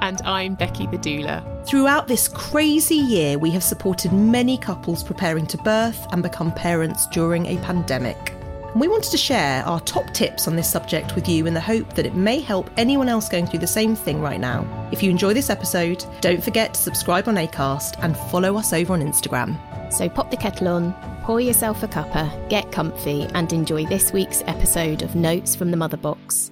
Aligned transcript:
And 0.00 0.20
I'm 0.22 0.54
Becky 0.54 0.86
the 0.86 0.98
doula. 0.98 1.66
Throughout 1.66 2.08
this 2.08 2.28
crazy 2.28 2.96
year, 2.96 3.38
we 3.38 3.50
have 3.50 3.62
supported 3.62 4.12
many 4.12 4.56
couples 4.56 5.02
preparing 5.02 5.46
to 5.48 5.58
birth 5.58 6.06
and 6.12 6.22
become 6.22 6.52
parents 6.52 7.06
during 7.08 7.46
a 7.46 7.56
pandemic. 7.58 8.32
And 8.76 8.80
we 8.80 8.88
wanted 8.88 9.10
to 9.10 9.16
share 9.16 9.64
our 9.64 9.80
top 9.80 10.12
tips 10.12 10.46
on 10.46 10.54
this 10.54 10.70
subject 10.70 11.14
with 11.14 11.28
you 11.28 11.46
in 11.46 11.54
the 11.54 11.60
hope 11.60 11.94
that 11.94 12.06
it 12.06 12.14
may 12.14 12.40
help 12.40 12.70
anyone 12.76 13.08
else 13.08 13.28
going 13.28 13.46
through 13.46 13.60
the 13.60 13.66
same 13.66 13.96
thing 13.96 14.20
right 14.20 14.38
now. 14.38 14.66
If 14.92 15.02
you 15.02 15.10
enjoy 15.10 15.32
this 15.32 15.50
episode, 15.50 16.04
don't 16.20 16.44
forget 16.44 16.74
to 16.74 16.80
subscribe 16.80 17.26
on 17.26 17.36
ACAST 17.36 17.96
and 18.02 18.16
follow 18.16 18.56
us 18.56 18.72
over 18.72 18.92
on 18.92 19.00
Instagram. 19.00 19.56
So 19.92 20.08
pop 20.08 20.30
the 20.30 20.36
kettle 20.36 20.68
on, 20.68 20.92
pour 21.22 21.40
yourself 21.40 21.82
a 21.82 21.88
cuppa, 21.88 22.48
get 22.48 22.70
comfy, 22.70 23.22
and 23.34 23.52
enjoy 23.52 23.86
this 23.86 24.12
week's 24.12 24.42
episode 24.46 25.02
of 25.02 25.14
Notes 25.14 25.56
from 25.56 25.70
the 25.70 25.76
Mother 25.76 25.96
Box. 25.96 26.50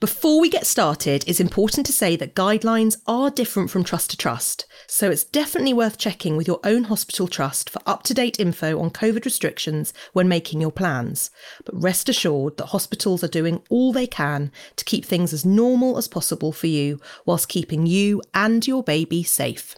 Before 0.00 0.40
we 0.40 0.50
get 0.50 0.66
started, 0.66 1.24
it's 1.26 1.40
important 1.40 1.86
to 1.86 1.92
say 1.92 2.14
that 2.16 2.34
guidelines 2.34 2.96
are 3.06 3.30
different 3.30 3.70
from 3.70 3.84
trust 3.84 4.10
to 4.10 4.16
trust, 4.16 4.66
so 4.86 5.10
it's 5.10 5.24
definitely 5.24 5.72
worth 5.72 5.96
checking 5.96 6.36
with 6.36 6.46
your 6.46 6.60
own 6.62 6.84
hospital 6.84 7.26
trust 7.26 7.70
for 7.70 7.80
up 7.86 8.02
to 8.04 8.14
date 8.14 8.38
info 8.38 8.78
on 8.78 8.90
COVID 8.90 9.24
restrictions 9.24 9.94
when 10.12 10.28
making 10.28 10.60
your 10.60 10.70
plans. 10.70 11.30
But 11.64 11.82
rest 11.82 12.08
assured 12.08 12.58
that 12.58 12.66
hospitals 12.66 13.24
are 13.24 13.28
doing 13.28 13.62
all 13.70 13.92
they 13.92 14.06
can 14.06 14.52
to 14.76 14.84
keep 14.84 15.04
things 15.04 15.32
as 15.32 15.46
normal 15.46 15.96
as 15.96 16.06
possible 16.06 16.52
for 16.52 16.66
you, 16.66 17.00
whilst 17.24 17.48
keeping 17.48 17.86
you 17.86 18.20
and 18.34 18.66
your 18.66 18.82
baby 18.82 19.22
safe. 19.22 19.74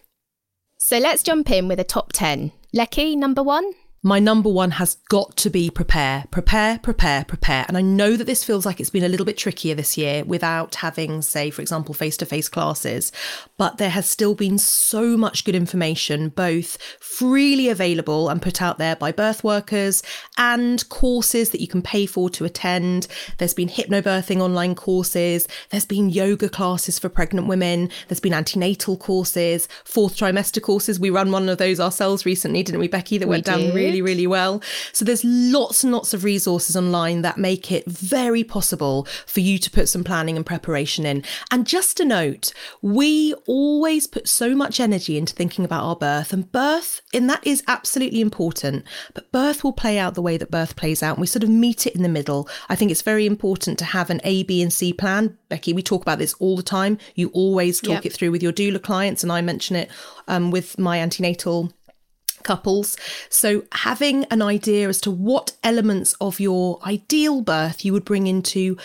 So 0.77 0.99
let's 0.99 1.23
jump 1.23 1.51
in 1.51 1.69
with 1.69 1.79
a 1.79 1.85
top 1.85 2.13
10. 2.13 2.53
Lecky, 2.73 3.15
number 3.15 3.43
one? 3.43 3.73
My 4.03 4.19
number 4.19 4.49
one 4.49 4.71
has 4.73 4.95
got 5.11 5.37
to 5.37 5.51
be 5.51 5.69
prepare, 5.69 6.25
prepare, 6.31 6.79
prepare, 6.79 7.23
prepare. 7.25 7.67
And 7.69 7.77
I 7.77 7.83
know 7.83 8.17
that 8.17 8.25
this 8.25 8.43
feels 8.43 8.65
like 8.65 8.81
it's 8.81 8.89
been 8.89 9.05
a 9.05 9.09
little 9.09 9.27
bit 9.27 9.37
trickier 9.37 9.75
this 9.75 9.99
year 9.99 10.25
without 10.25 10.77
having, 10.77 11.21
say, 11.21 11.51
for 11.51 11.61
example, 11.61 11.93
face 11.93 12.17
to 12.19 12.27
face 12.27 12.49
classes, 12.49 13.13
but 13.59 13.77
there 13.77 13.91
has 13.91 14.09
still 14.09 14.35
been 14.35 14.57
so 14.57 15.19
much 15.19 15.45
good 15.45 15.55
information, 15.55 16.31
both 16.31 16.79
freely 16.99 17.69
available 17.69 18.31
and 18.31 18.41
put 18.41 18.63
out 18.63 18.79
there 18.79 18.97
by 18.97 19.13
birth 19.13 19.45
workers 19.45 20.03
and 20.39 20.89
courses 20.89 21.51
that 21.51 21.61
you 21.61 21.69
can 21.69 21.83
pay 21.83 22.07
for 22.07 22.31
to 22.31 22.47
attend. 22.47 23.07
There's 23.37 23.55
been 23.55 23.69
hypnobirthing 23.69 24.41
online 24.41 24.77
courses, 24.77 25.47
there's 25.69 25.85
been 25.85 26.09
yoga 26.09 26.49
classes 26.49 26.99
for 26.99 27.11
pregnant 27.11 27.49
women, 27.49 27.91
there's 28.09 28.21
been 28.21 28.33
antenatal 28.33 28.97
courses, 28.97 29.69
fourth 29.85 30.17
trimester 30.17 30.63
courses. 30.63 30.99
We 30.99 31.11
run 31.11 31.33
one 31.33 31.51
of 31.51 31.59
those 31.59 31.81
ourselves 31.81 32.25
recently, 32.25 32.63
didn't 32.63 32.81
we, 32.81 32.89
Becky? 32.89 33.19
That 33.19 33.29
we 33.29 33.33
went 33.33 33.45
down 33.45 33.75
really 33.75 33.90
really, 33.91 34.03
really 34.03 34.27
well. 34.27 34.63
So 34.93 35.05
there's 35.05 35.25
lots 35.25 35.85
and 35.85 35.93
lots 35.93 36.15
of 36.15 36.25
resources 36.25 36.77
online 36.77 37.23
that 37.23 37.39
make 37.39 37.71
it 37.73 37.87
very 37.87 38.45
possible 38.45 39.07
for 39.27 39.41
you 39.41 39.59
to 39.59 39.71
put 39.71 39.89
some 39.89 40.05
planning 40.05 40.37
and 40.37 40.47
preparation 40.47 41.07
in. 41.07 41.25
And 41.51 41.67
just 41.67 42.01
a 42.01 42.05
note, 42.05 42.53
we 42.83 43.35
always 43.47 44.07
put 44.07 44.29
so 44.29 44.55
much 44.55 44.81
energy 44.81 45.17
into 45.17 45.35
thinking 45.35 45.65
about 45.65 45.85
our 45.85 45.97
birth, 45.97 46.33
and 46.33 46.51
birth, 46.51 47.01
and 47.13 47.29
that 47.29 47.47
is 47.47 47.63
absolutely 47.67 48.21
important. 48.21 48.85
But 49.15 49.33
birth 49.33 49.65
will 49.65 49.73
play 49.73 49.99
out 49.99 50.15
the 50.15 50.23
way 50.23 50.37
that 50.37 50.51
birth 50.51 50.77
plays 50.77 51.03
out, 51.03 51.17
and 51.17 51.21
we 51.21 51.27
sort 51.27 51.43
of 51.43 51.49
meet 51.49 51.87
it 51.87 51.95
in 51.95 52.03
the 52.03 52.09
middle. 52.09 52.49
I 52.69 52.77
think 52.77 52.91
it's 52.91 53.03
very 53.03 53.27
important 53.27 53.79
to 53.79 53.85
have 53.85 54.11
an 54.11 54.21
A, 54.25 54.43
B, 54.45 54.63
and 54.63 54.73
C 54.73 54.93
plan. 54.93 55.37
Becky, 55.49 55.73
we 55.73 55.83
talk 55.83 56.03
about 56.03 56.19
this 56.19 56.35
all 56.35 56.57
the 56.57 56.63
time. 56.63 56.99
You 57.15 57.31
always 57.33 57.81
talk 57.81 57.91
yep. 57.91 58.07
it 58.07 58.13
through 58.13 58.31
with 58.31 58.43
your 58.43 58.53
doula 58.53 58.83
clients, 58.83 59.23
and 59.23 59.33
I 59.33 59.41
mention 59.41 59.77
it 59.77 59.91
um, 60.29 60.51
with 60.51 60.79
my 60.79 60.99
antenatal 60.99 61.73
couples. 62.43 62.97
So, 63.29 63.65
having 63.73 64.25
an 64.27 64.43
idea 64.43 64.89
as 64.89 65.01
to 65.03 65.11
what 65.11 65.57
elements 65.63 66.15
of 66.21 66.41
your 66.41 66.79
ideal 66.85 67.43
birth 67.43 67.85
you 67.85 67.93
would 67.93 68.05
bring 68.05 68.27
into 68.27 68.77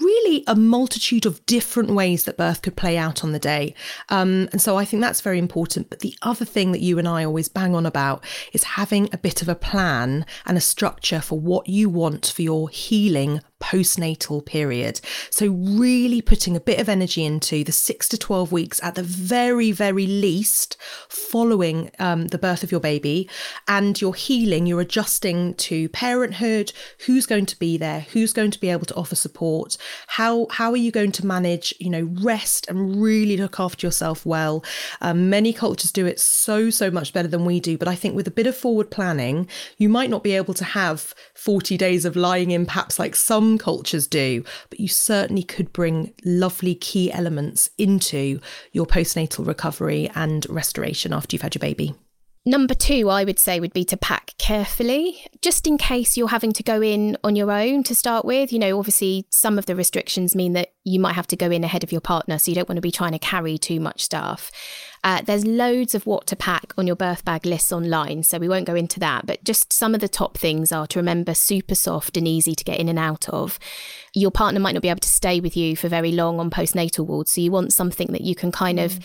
really 0.00 0.44
a 0.46 0.54
multitude 0.54 1.26
of 1.26 1.44
different 1.46 1.90
ways 1.90 2.24
that 2.24 2.36
birth 2.36 2.62
could 2.62 2.76
play 2.76 2.96
out 2.96 3.22
on 3.22 3.32
the 3.32 3.38
day. 3.38 3.74
Um, 4.08 4.48
and 4.52 4.60
so 4.60 4.76
I 4.76 4.84
think 4.84 5.00
that's 5.00 5.20
very 5.20 5.38
important. 5.38 5.90
But 5.90 6.00
the 6.00 6.14
other 6.22 6.44
thing 6.44 6.72
that 6.72 6.80
you 6.80 6.98
and 6.98 7.06
I 7.06 7.24
always 7.24 7.48
bang 7.48 7.74
on 7.74 7.86
about 7.86 8.24
is 8.52 8.64
having 8.64 9.08
a 9.12 9.18
bit 9.18 9.42
of 9.42 9.48
a 9.48 9.54
plan 9.54 10.26
and 10.46 10.58
a 10.58 10.62
structure 10.62 11.20
for 11.20 11.38
what 11.38 11.68
you 11.68 11.88
want 11.88 12.26
for 12.26 12.42
your 12.42 12.68
healing 12.68 13.40
postnatal 13.60 14.44
period. 14.44 15.00
So, 15.30 15.48
really 15.48 16.20
putting 16.20 16.56
a 16.56 16.60
bit 16.60 16.80
of 16.80 16.88
energy 16.88 17.24
into 17.24 17.64
the 17.64 17.72
six 17.72 18.08
to 18.10 18.18
12 18.18 18.52
weeks 18.52 18.82
at 18.82 18.94
the 18.94 19.02
very, 19.02 19.72
very 19.72 20.06
least 20.06 20.76
following 21.08 21.90
um, 21.98 22.28
the 22.28 22.38
birth 22.38 22.62
of 22.62 22.70
your 22.70 22.80
baby 22.80 23.28
and 23.68 24.00
your 24.00 24.14
healing, 24.14 24.66
you're 24.66 24.80
adjusting 24.80 25.54
to 25.54 25.88
parenthood, 25.90 26.72
who's 27.06 27.26
going 27.26 27.46
to 27.46 27.58
be 27.58 27.76
there, 27.76 28.00
who's 28.12 28.32
going 28.32 28.50
to 28.50 28.60
be 28.60 28.68
able 28.68 28.86
to 28.86 28.94
offer 28.94 29.14
support, 29.14 29.76
how, 30.08 30.46
how 30.50 30.70
are 30.70 30.76
you 30.76 30.90
going 30.90 31.12
to 31.12 31.26
manage, 31.26 31.74
you 31.78 31.90
know, 31.90 32.10
rest 32.20 32.68
and 32.68 33.00
really 33.02 33.36
look 33.36 33.58
after 33.58 33.86
yourself 33.86 34.26
well. 34.26 34.64
Um, 35.00 35.30
many 35.30 35.52
cultures 35.52 35.92
do 35.92 36.06
it 36.06 36.20
so, 36.20 36.70
so 36.70 36.90
much 36.90 37.12
better 37.12 37.28
than 37.28 37.44
we 37.44 37.60
do. 37.60 37.78
But 37.78 37.88
I 37.88 37.94
think 37.94 38.14
with 38.14 38.28
a 38.28 38.32
bit 38.32 38.46
of 38.46 38.56
forward 38.56 38.90
planning, 38.90 39.48
you 39.78 39.88
might 39.88 40.10
not 40.10 40.22
be 40.22 40.32
able 40.32 40.54
to 40.54 40.64
have 40.64 41.14
40 41.34 41.76
days 41.76 42.04
of 42.04 42.16
lying 42.16 42.50
in 42.50 42.66
perhaps 42.66 42.98
like 42.98 43.14
some 43.14 43.43
cultures 43.58 44.06
do, 44.06 44.44
but 44.70 44.80
you 44.80 44.88
certainly 44.88 45.42
could 45.42 45.72
bring 45.72 46.12
lovely 46.24 46.74
key 46.74 47.12
elements 47.12 47.70
into 47.78 48.40
your 48.72 48.86
postnatal 48.86 49.46
recovery 49.46 50.10
and 50.14 50.46
restoration 50.48 51.12
after 51.12 51.34
you've 51.34 51.42
had 51.42 51.54
your 51.54 51.60
baby. 51.60 51.94
Number 52.46 52.74
two, 52.74 53.08
I 53.08 53.24
would 53.24 53.38
say, 53.38 53.58
would 53.58 53.72
be 53.72 53.86
to 53.86 53.96
pack 53.96 54.34
carefully, 54.36 55.24
just 55.40 55.66
in 55.66 55.78
case 55.78 56.14
you're 56.14 56.28
having 56.28 56.52
to 56.52 56.62
go 56.62 56.82
in 56.82 57.16
on 57.24 57.36
your 57.36 57.50
own 57.50 57.82
to 57.84 57.94
start 57.94 58.26
with. 58.26 58.52
You 58.52 58.58
know, 58.58 58.78
obviously, 58.78 59.24
some 59.30 59.58
of 59.58 59.64
the 59.64 59.74
restrictions 59.74 60.36
mean 60.36 60.52
that 60.52 60.74
you 60.84 61.00
might 61.00 61.14
have 61.14 61.26
to 61.28 61.36
go 61.36 61.50
in 61.50 61.64
ahead 61.64 61.82
of 61.82 61.90
your 61.90 62.02
partner, 62.02 62.38
so 62.38 62.50
you 62.50 62.54
don't 62.54 62.68
want 62.68 62.76
to 62.76 62.82
be 62.82 62.90
trying 62.90 63.12
to 63.12 63.18
carry 63.18 63.56
too 63.56 63.80
much 63.80 64.02
stuff. 64.02 64.50
Uh, 65.02 65.22
there's 65.22 65.46
loads 65.46 65.94
of 65.94 66.06
what 66.06 66.26
to 66.26 66.36
pack 66.36 66.74
on 66.76 66.86
your 66.86 66.96
birth 66.96 67.24
bag 67.24 67.46
lists 67.46 67.72
online, 67.72 68.22
so 68.22 68.38
we 68.38 68.48
won't 68.48 68.66
go 68.66 68.74
into 68.74 69.00
that. 69.00 69.24
But 69.24 69.42
just 69.42 69.72
some 69.72 69.94
of 69.94 70.02
the 70.02 70.08
top 70.08 70.36
things 70.36 70.70
are 70.70 70.86
to 70.88 70.98
remember 70.98 71.32
super 71.32 71.74
soft 71.74 72.18
and 72.18 72.28
easy 72.28 72.54
to 72.54 72.64
get 72.64 72.78
in 72.78 72.90
and 72.90 72.98
out 72.98 73.26
of. 73.30 73.58
Your 74.14 74.30
partner 74.30 74.60
might 74.60 74.72
not 74.72 74.82
be 74.82 74.90
able 74.90 75.00
to 75.00 75.08
stay 75.08 75.40
with 75.40 75.56
you 75.56 75.76
for 75.76 75.88
very 75.88 76.12
long 76.12 76.38
on 76.38 76.50
postnatal 76.50 77.06
wards, 77.06 77.32
so 77.32 77.40
you 77.40 77.50
want 77.50 77.72
something 77.72 78.08
that 78.12 78.20
you 78.20 78.34
can 78.34 78.52
kind 78.52 78.78
mm. 78.78 78.84
of 78.84 79.00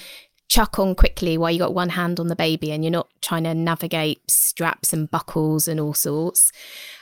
chuck 0.50 0.80
on 0.80 0.96
quickly 0.96 1.38
while 1.38 1.52
you 1.52 1.60
got 1.60 1.76
one 1.76 1.90
hand 1.90 2.20
on 2.20 2.28
the 2.28 2.36
baby 2.36 2.72
and 2.72 2.84
you're 2.84 2.92
not 2.92 3.08
trying 3.22 3.44
to 3.44 3.54
navigate 3.54 4.20
straps 4.30 4.92
and 4.92 5.10
buckles 5.10 5.68
and 5.68 5.80
all 5.80 5.94
sorts. 5.94 6.52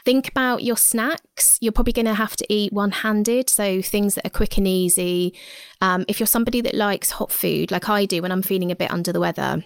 Think 0.03 0.27
about 0.27 0.63
your 0.63 0.75
snacks. 0.75 1.57
You're 1.61 1.71
probably 1.71 1.93
going 1.93 2.05
to 2.05 2.13
have 2.13 2.35
to 2.35 2.45
eat 2.53 2.73
one 2.73 2.91
handed, 2.91 3.49
so 3.49 3.81
things 3.81 4.15
that 4.15 4.27
are 4.27 4.31
quick 4.31 4.57
and 4.57 4.67
easy. 4.67 5.33
Um, 5.81 6.03
if 6.09 6.19
you're 6.19 6.27
somebody 6.27 6.59
that 6.61 6.75
likes 6.75 7.11
hot 7.11 7.31
food, 7.31 7.71
like 7.71 7.89
I 7.89 8.05
do 8.05 8.21
when 8.21 8.31
I'm 8.31 8.41
feeling 8.41 8.71
a 8.71 8.75
bit 8.75 8.91
under 8.91 9.13
the 9.13 9.21
weather, 9.21 9.63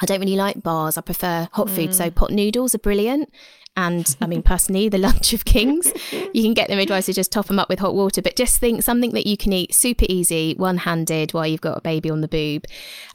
I 0.00 0.06
don't 0.06 0.20
really 0.20 0.36
like 0.36 0.62
bars. 0.62 0.96
I 0.96 1.00
prefer 1.00 1.48
hot 1.52 1.66
mm. 1.66 1.74
food. 1.74 1.94
So 1.94 2.08
mm. 2.08 2.14
pot 2.14 2.30
noodles 2.30 2.74
are 2.74 2.78
brilliant. 2.78 3.32
And 3.76 4.16
I 4.20 4.26
mean, 4.26 4.42
personally, 4.42 4.88
the 4.88 4.98
lunch 5.12 5.32
of 5.32 5.44
kings, 5.44 5.92
you 6.12 6.42
can 6.42 6.54
get 6.54 6.68
the 6.68 6.76
midwives 6.76 7.06
to 7.06 7.12
just 7.12 7.32
top 7.32 7.46
them 7.46 7.58
up 7.58 7.68
with 7.68 7.78
hot 7.78 7.94
water, 7.94 8.20
but 8.20 8.36
just 8.36 8.58
think 8.58 8.82
something 8.82 9.12
that 9.12 9.26
you 9.26 9.36
can 9.36 9.52
eat 9.52 9.74
super 9.74 10.04
easy, 10.08 10.54
one 10.56 10.78
handed 10.78 11.32
while 11.32 11.46
you've 11.46 11.60
got 11.60 11.78
a 11.78 11.80
baby 11.80 12.10
on 12.10 12.20
the 12.20 12.28
boob. 12.28 12.64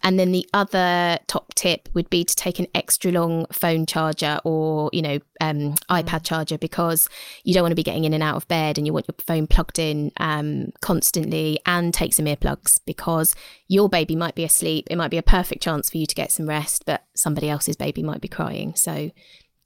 And 0.03 0.19
then 0.19 0.31
the 0.31 0.47
other 0.53 1.19
top 1.27 1.53
tip 1.53 1.89
would 1.93 2.09
be 2.09 2.23
to 2.23 2.35
take 2.35 2.59
an 2.59 2.67
extra 2.73 3.11
long 3.11 3.45
phone 3.51 3.85
charger 3.85 4.39
or, 4.43 4.89
you 4.93 5.01
know, 5.01 5.19
um, 5.39 5.75
iPad 5.89 6.23
charger 6.23 6.57
because 6.57 7.09
you 7.43 7.53
don't 7.53 7.63
want 7.63 7.71
to 7.71 7.75
be 7.75 7.83
getting 7.83 8.05
in 8.05 8.13
and 8.13 8.23
out 8.23 8.35
of 8.35 8.47
bed 8.47 8.77
and 8.77 8.87
you 8.87 8.93
want 8.93 9.07
your 9.07 9.15
phone 9.19 9.45
plugged 9.45 9.77
in 9.77 10.11
um, 10.17 10.71
constantly 10.81 11.59
and 11.65 11.93
take 11.93 12.13
some 12.13 12.25
earplugs 12.25 12.79
because 12.85 13.35
your 13.67 13.89
baby 13.89 14.15
might 14.15 14.35
be 14.35 14.43
asleep. 14.43 14.87
It 14.89 14.95
might 14.95 15.11
be 15.11 15.17
a 15.17 15.23
perfect 15.23 15.61
chance 15.61 15.89
for 15.89 15.97
you 15.97 16.07
to 16.07 16.15
get 16.15 16.31
some 16.31 16.47
rest, 16.47 16.85
but 16.85 17.05
somebody 17.15 17.49
else's 17.49 17.75
baby 17.75 18.01
might 18.01 18.21
be 18.21 18.27
crying. 18.27 18.73
So 18.75 19.11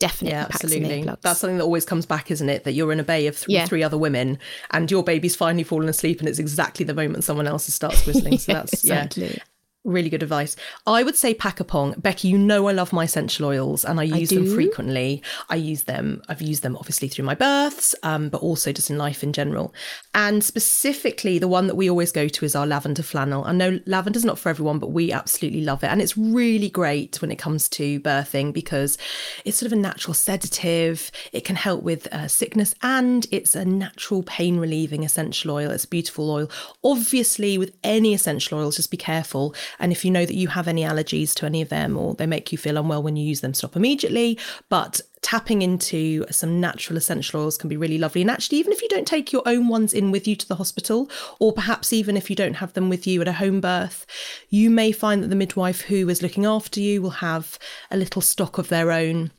definitely 0.01 0.37
yeah, 0.37 0.47
absolutely. 0.49 1.03
That's 1.21 1.39
something 1.39 1.57
that 1.57 1.63
always 1.63 1.85
comes 1.85 2.05
back, 2.05 2.31
isn't 2.31 2.49
it? 2.49 2.63
That 2.65 2.73
you're 2.73 2.91
in 2.91 2.99
a 2.99 3.03
bay 3.03 3.27
of 3.27 3.37
th- 3.37 3.47
yeah. 3.47 3.65
three 3.65 3.83
other 3.83 3.97
women 3.97 4.37
and 4.71 4.89
your 4.91 5.03
baby's 5.03 5.35
finally 5.35 5.63
fallen 5.63 5.87
asleep 5.87 6.19
and 6.19 6.27
it's 6.27 6.39
exactly 6.39 6.85
the 6.85 6.93
moment 6.93 7.23
someone 7.23 7.47
else 7.47 7.65
starts 7.73 8.05
whistling. 8.05 8.37
So 8.37 8.53
that's 8.53 8.73
exactly. 8.73 9.27
yeah. 9.27 9.43
Really 9.83 10.11
good 10.11 10.21
advice. 10.21 10.55
I 10.85 11.01
would 11.01 11.15
say 11.15 11.33
pack 11.33 11.59
a 11.59 11.63
pong. 11.63 11.95
Becky, 11.97 12.27
you 12.27 12.37
know 12.37 12.67
I 12.67 12.71
love 12.71 12.93
my 12.93 13.05
essential 13.05 13.47
oils 13.47 13.83
and 13.83 13.99
I 13.99 14.03
use 14.03 14.31
I 14.31 14.35
them 14.35 14.53
frequently. 14.53 15.23
I 15.49 15.55
use 15.55 15.83
them, 15.83 16.21
I've 16.29 16.41
used 16.41 16.61
them 16.61 16.77
obviously 16.77 17.07
through 17.07 17.25
my 17.25 17.33
births, 17.33 17.95
um, 18.03 18.29
but 18.29 18.41
also 18.41 18.71
just 18.71 18.91
in 18.91 18.99
life 18.99 19.23
in 19.23 19.33
general. 19.33 19.73
And 20.13 20.43
specifically, 20.43 21.39
the 21.39 21.47
one 21.47 21.65
that 21.65 21.73
we 21.73 21.89
always 21.89 22.11
go 22.11 22.27
to 22.27 22.45
is 22.45 22.55
our 22.55 22.67
lavender 22.67 23.01
flannel. 23.01 23.43
I 23.43 23.53
know 23.53 23.79
lavender's 23.87 24.23
not 24.23 24.37
for 24.37 24.49
everyone, 24.49 24.77
but 24.77 24.91
we 24.91 25.11
absolutely 25.11 25.61
love 25.61 25.83
it. 25.83 25.87
And 25.87 25.99
it's 25.99 26.15
really 26.15 26.69
great 26.69 27.19
when 27.19 27.31
it 27.31 27.37
comes 27.37 27.67
to 27.69 27.99
birthing 28.01 28.53
because 28.53 28.99
it's 29.45 29.57
sort 29.57 29.71
of 29.71 29.77
a 29.79 29.81
natural 29.81 30.13
sedative. 30.13 31.11
It 31.33 31.43
can 31.43 31.55
help 31.55 31.81
with 31.81 32.05
uh, 32.13 32.27
sickness 32.27 32.75
and 32.83 33.25
it's 33.31 33.55
a 33.55 33.65
natural 33.65 34.21
pain 34.21 34.57
relieving 34.57 35.03
essential 35.03 35.49
oil. 35.49 35.71
It's 35.71 35.85
a 35.85 35.87
beautiful 35.87 36.29
oil. 36.29 36.51
Obviously, 36.83 37.57
with 37.57 37.75
any 37.83 38.13
essential 38.13 38.59
oils, 38.59 38.75
just 38.75 38.91
be 38.91 38.97
careful 38.97 39.55
and 39.79 39.91
if 39.91 40.03
you 40.05 40.11
know 40.11 40.25
that 40.25 40.35
you 40.35 40.47
have 40.49 40.67
any 40.67 40.83
allergies 40.83 41.33
to 41.35 41.45
any 41.45 41.61
of 41.61 41.69
them 41.69 41.97
or 41.97 42.13
they 42.15 42.25
make 42.25 42.51
you 42.51 42.57
feel 42.57 42.77
unwell 42.77 43.03
when 43.03 43.15
you 43.15 43.25
use 43.25 43.41
them, 43.41 43.53
stop 43.53 43.75
immediately. 43.75 44.37
But 44.69 45.01
tapping 45.21 45.61
into 45.61 46.25
some 46.31 46.59
natural 46.59 46.97
essential 46.97 47.41
oils 47.41 47.57
can 47.57 47.69
be 47.69 47.77
really 47.77 47.97
lovely. 47.97 48.21
And 48.21 48.31
actually, 48.31 48.57
even 48.57 48.73
if 48.73 48.81
you 48.81 48.89
don't 48.89 49.07
take 49.07 49.31
your 49.31 49.43
own 49.45 49.67
ones 49.67 49.93
in 49.93 50.11
with 50.11 50.27
you 50.27 50.35
to 50.35 50.47
the 50.47 50.55
hospital, 50.55 51.09
or 51.39 51.53
perhaps 51.53 51.93
even 51.93 52.17
if 52.17 52.29
you 52.29 52.35
don't 52.35 52.55
have 52.55 52.73
them 52.73 52.89
with 52.89 53.05
you 53.05 53.21
at 53.21 53.27
a 53.27 53.33
home 53.33 53.61
birth, 53.61 54.05
you 54.49 54.69
may 54.69 54.91
find 54.91 55.23
that 55.23 55.27
the 55.27 55.35
midwife 55.35 55.81
who 55.81 56.09
is 56.09 56.21
looking 56.21 56.45
after 56.45 56.79
you 56.79 57.01
will 57.01 57.11
have 57.11 57.59
a 57.89 57.97
little 57.97 58.21
stock 58.21 58.57
of 58.57 58.69
their 58.69 58.91
own 58.91 59.31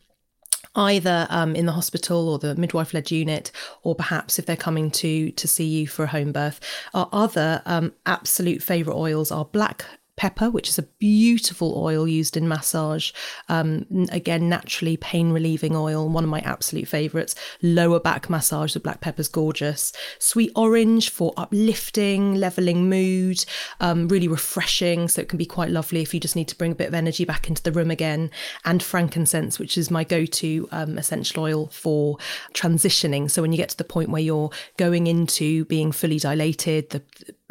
either 0.75 1.27
um, 1.29 1.55
in 1.55 1.67
the 1.67 1.73
hospital 1.73 2.29
or 2.29 2.39
the 2.39 2.55
midwife 2.55 2.95
led 2.95 3.11
unit, 3.11 3.51
or 3.83 3.95
perhaps 3.95 4.39
if 4.39 4.47
they're 4.47 4.57
coming 4.57 4.91
to 4.91 5.31
to 5.33 5.47
see 5.47 5.67
you 5.67 5.87
for 5.87 6.05
a 6.05 6.09
home 6.09 6.33
birth. 6.33 6.61
Our 6.95 7.09
other 7.13 7.63
um, 7.67 7.93
absolute 8.07 8.63
favourite 8.63 8.97
oils 8.97 9.31
are 9.31 9.45
black 9.45 9.85
pepper, 10.17 10.51
which 10.51 10.69
is 10.69 10.79
a 10.79 10.83
beautiful 10.83 11.75
oil 11.77 12.07
used 12.07 12.37
in 12.37 12.47
massage. 12.47 13.13
Um, 13.49 13.87
again, 14.11 14.49
naturally 14.49 14.97
pain 14.97 15.33
relieving 15.33 15.75
oil, 15.75 16.09
one 16.09 16.25
of 16.25 16.31
my 16.31 16.41
absolute 16.41 16.87
favourites. 16.87 17.35
Lower 17.63 17.99
back 17.99 18.29
massage 18.29 18.75
with 18.75 18.83
black 18.83 19.01
pepper's 19.01 19.29
gorgeous. 19.29 19.93
Sweet 20.19 20.53
orange 20.55 21.11
for 21.11 21.33
uplifting, 21.37 22.35
levelling 22.35 22.89
mood, 22.89 23.45
um, 23.81 24.09
really 24.09 24.29
refreshing. 24.29 25.09
So 25.09 25.23
it 25.23 25.29
can 25.29 25.39
be 25.39 25.47
quite 25.47 25.71
lovely 25.71 26.03
if 26.03 26.13
you 26.13 26.21
just 26.21 26.37
need 26.37 26.49
to 26.49 26.57
bring 26.57 26.73
a 26.73 26.77
bit 26.77 26.89
of 26.89 26.95
energy 26.95 27.25
back 27.25 27.49
into 27.49 27.63
the 27.63 27.73
room 27.73 27.91
again. 27.91 28.31
And 28.65 28.83
frankincense, 28.83 29.59
which 29.59 29.79
is 29.79 29.91
my 29.91 30.05
go 30.05 30.27
to 30.27 30.69
um, 30.73 30.99
essential 30.99 31.43
oil 31.43 31.69
for 31.69 32.19
transitioning. 32.53 33.31
So 33.31 33.43
when 33.43 33.53
you 33.53 33.59
get 33.59 33.71
to 33.71 33.77
the 33.79 33.85
point 33.85 34.11
where 34.11 34.23
you're 34.23 34.51
going 34.77 35.07
into 35.07 35.65
being 35.65 35.91
fully 35.91 36.19
dilated, 36.19 36.91
the 36.91 37.03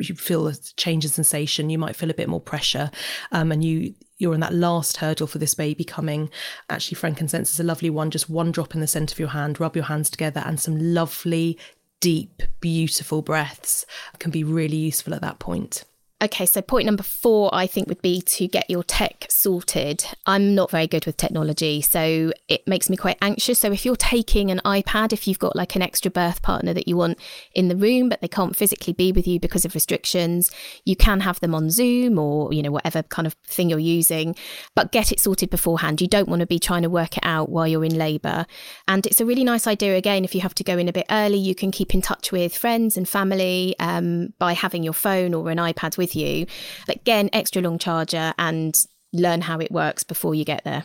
you 0.10 0.16
feel 0.16 0.48
a 0.48 0.56
change 0.78 1.04
in 1.04 1.12
sensation, 1.12 1.70
you 1.70 1.78
might 1.78 1.96
feel 1.96 2.10
a 2.10 2.16
bit 2.16 2.30
more 2.30 2.42
pressure, 2.42 2.92
um, 3.32 3.52
and 3.52 3.64
you 3.64 3.96
you're 4.18 4.36
on 4.36 4.40
that 4.42 4.54
last 4.54 4.98
hurdle 4.98 5.26
for 5.26 5.40
this 5.40 5.56
baby 5.56 5.84
coming. 5.84 6.30
Actually, 6.70 6.96
frankincense 6.96 7.52
is 7.52 7.60
a 7.60 7.64
lovely 7.64 7.90
one. 7.90 8.12
Just 8.12 8.30
one 8.30 8.52
drop 8.52 8.76
in 8.76 8.82
the 8.82 8.88
centre 8.88 9.16
of 9.16 9.20
your 9.20 9.30
hand, 9.30 9.60
rub 9.60 9.76
your 9.76 9.86
hands 9.86 10.12
together, 10.12 10.44
and 10.46 10.60
some 10.60 10.78
lovely, 10.78 11.58
deep, 12.02 12.44
beautiful 12.60 13.24
breaths 13.24 13.86
can 14.20 14.30
be 14.30 14.44
really 14.44 14.78
useful 14.78 15.16
at 15.16 15.22
that 15.22 15.40
point. 15.40 15.86
Okay, 16.24 16.46
so 16.46 16.62
point 16.62 16.86
number 16.86 17.02
four, 17.02 17.50
I 17.52 17.66
think, 17.66 17.88
would 17.88 18.04
be 18.04 18.22
to 18.22 18.48
get 18.48 18.70
your 18.70 18.84
tech 18.84 19.26
sorted. 19.28 20.06
I'm 20.28 20.54
not 20.54 20.70
very 20.70 20.86
good 20.86 21.08
with 21.08 21.18
technology, 21.18 21.82
so 21.82 22.32
it 22.48 22.68
makes 22.68 22.92
me 22.92 22.96
quite 22.98 23.18
anxious. 23.24 23.58
So, 23.58 23.72
if 23.72 23.84
you're 23.86 23.96
taking 23.96 24.52
an 24.52 24.62
iPad, 24.64 25.14
if 25.14 25.28
you've 25.28 25.40
got 25.40 25.56
like 25.56 25.76
an 25.76 25.82
extra 25.82 26.12
birth 26.12 26.44
partner 26.44 26.76
that 26.76 26.88
you 26.88 26.96
want 26.96 27.18
in 27.56 27.70
the 27.70 27.76
room, 27.76 28.10
but 28.10 28.22
they 28.22 28.28
can't 28.28 28.56
physically 28.56 28.94
be 28.94 29.12
with 29.12 29.26
you 29.26 29.40
because 29.40 29.66
of 29.66 29.74
restrictions, 29.74 30.52
you 30.86 30.96
can 30.96 31.22
have 31.22 31.40
them 31.40 31.56
on 31.56 31.72
Zoom 31.72 32.20
or, 32.20 32.54
you 32.54 32.62
know, 32.62 32.70
whatever 32.70 33.02
kind 33.02 33.26
of 33.26 33.34
thing 33.44 33.72
you're 33.72 33.80
using, 33.80 34.36
but 34.76 34.92
get 34.92 35.12
it 35.12 35.20
sorted 35.20 35.50
beforehand. 35.50 36.02
You 36.02 36.08
don't 36.08 36.30
want 36.30 36.42
to 36.42 36.46
be 36.46 36.60
trying 36.60 36.84
to 36.84 36.90
work 36.90 37.18
it 37.18 37.26
out 37.26 37.50
while 37.50 37.68
you're 37.68 37.84
in 37.84 37.98
labour. 37.98 38.46
And 38.88 39.08
it's 39.08 39.22
a 39.22 39.26
really 39.26 39.44
nice 39.44 39.66
idea, 39.66 39.96
again, 39.98 40.24
if 40.24 40.36
you 40.36 40.42
have 40.42 40.54
to 40.56 40.64
go 40.64 40.78
in 40.78 40.88
a 40.88 40.94
bit 40.94 41.08
early, 41.10 41.40
you 41.40 41.56
can 41.56 41.72
keep 41.72 41.96
in 41.96 42.02
touch 42.04 42.32
with 42.32 42.56
friends 42.56 42.96
and 42.96 43.10
family 43.10 43.76
um, 43.80 44.36
by 44.38 44.54
having 44.54 44.84
your 44.84 44.94
phone 44.94 45.34
or 45.34 45.50
an 45.50 45.58
iPad 45.58 45.98
with 45.98 46.11
with 46.12 46.16
you. 46.16 46.46
Again, 46.88 47.30
extra 47.34 47.62
long 47.62 47.78
charger 47.78 48.34
and 48.38 48.76
learn 49.14 49.42
how 49.42 49.60
it 49.60 49.72
works 49.72 50.04
before 50.04 50.36
you 50.36 50.46
get 50.46 50.64
there. 50.64 50.84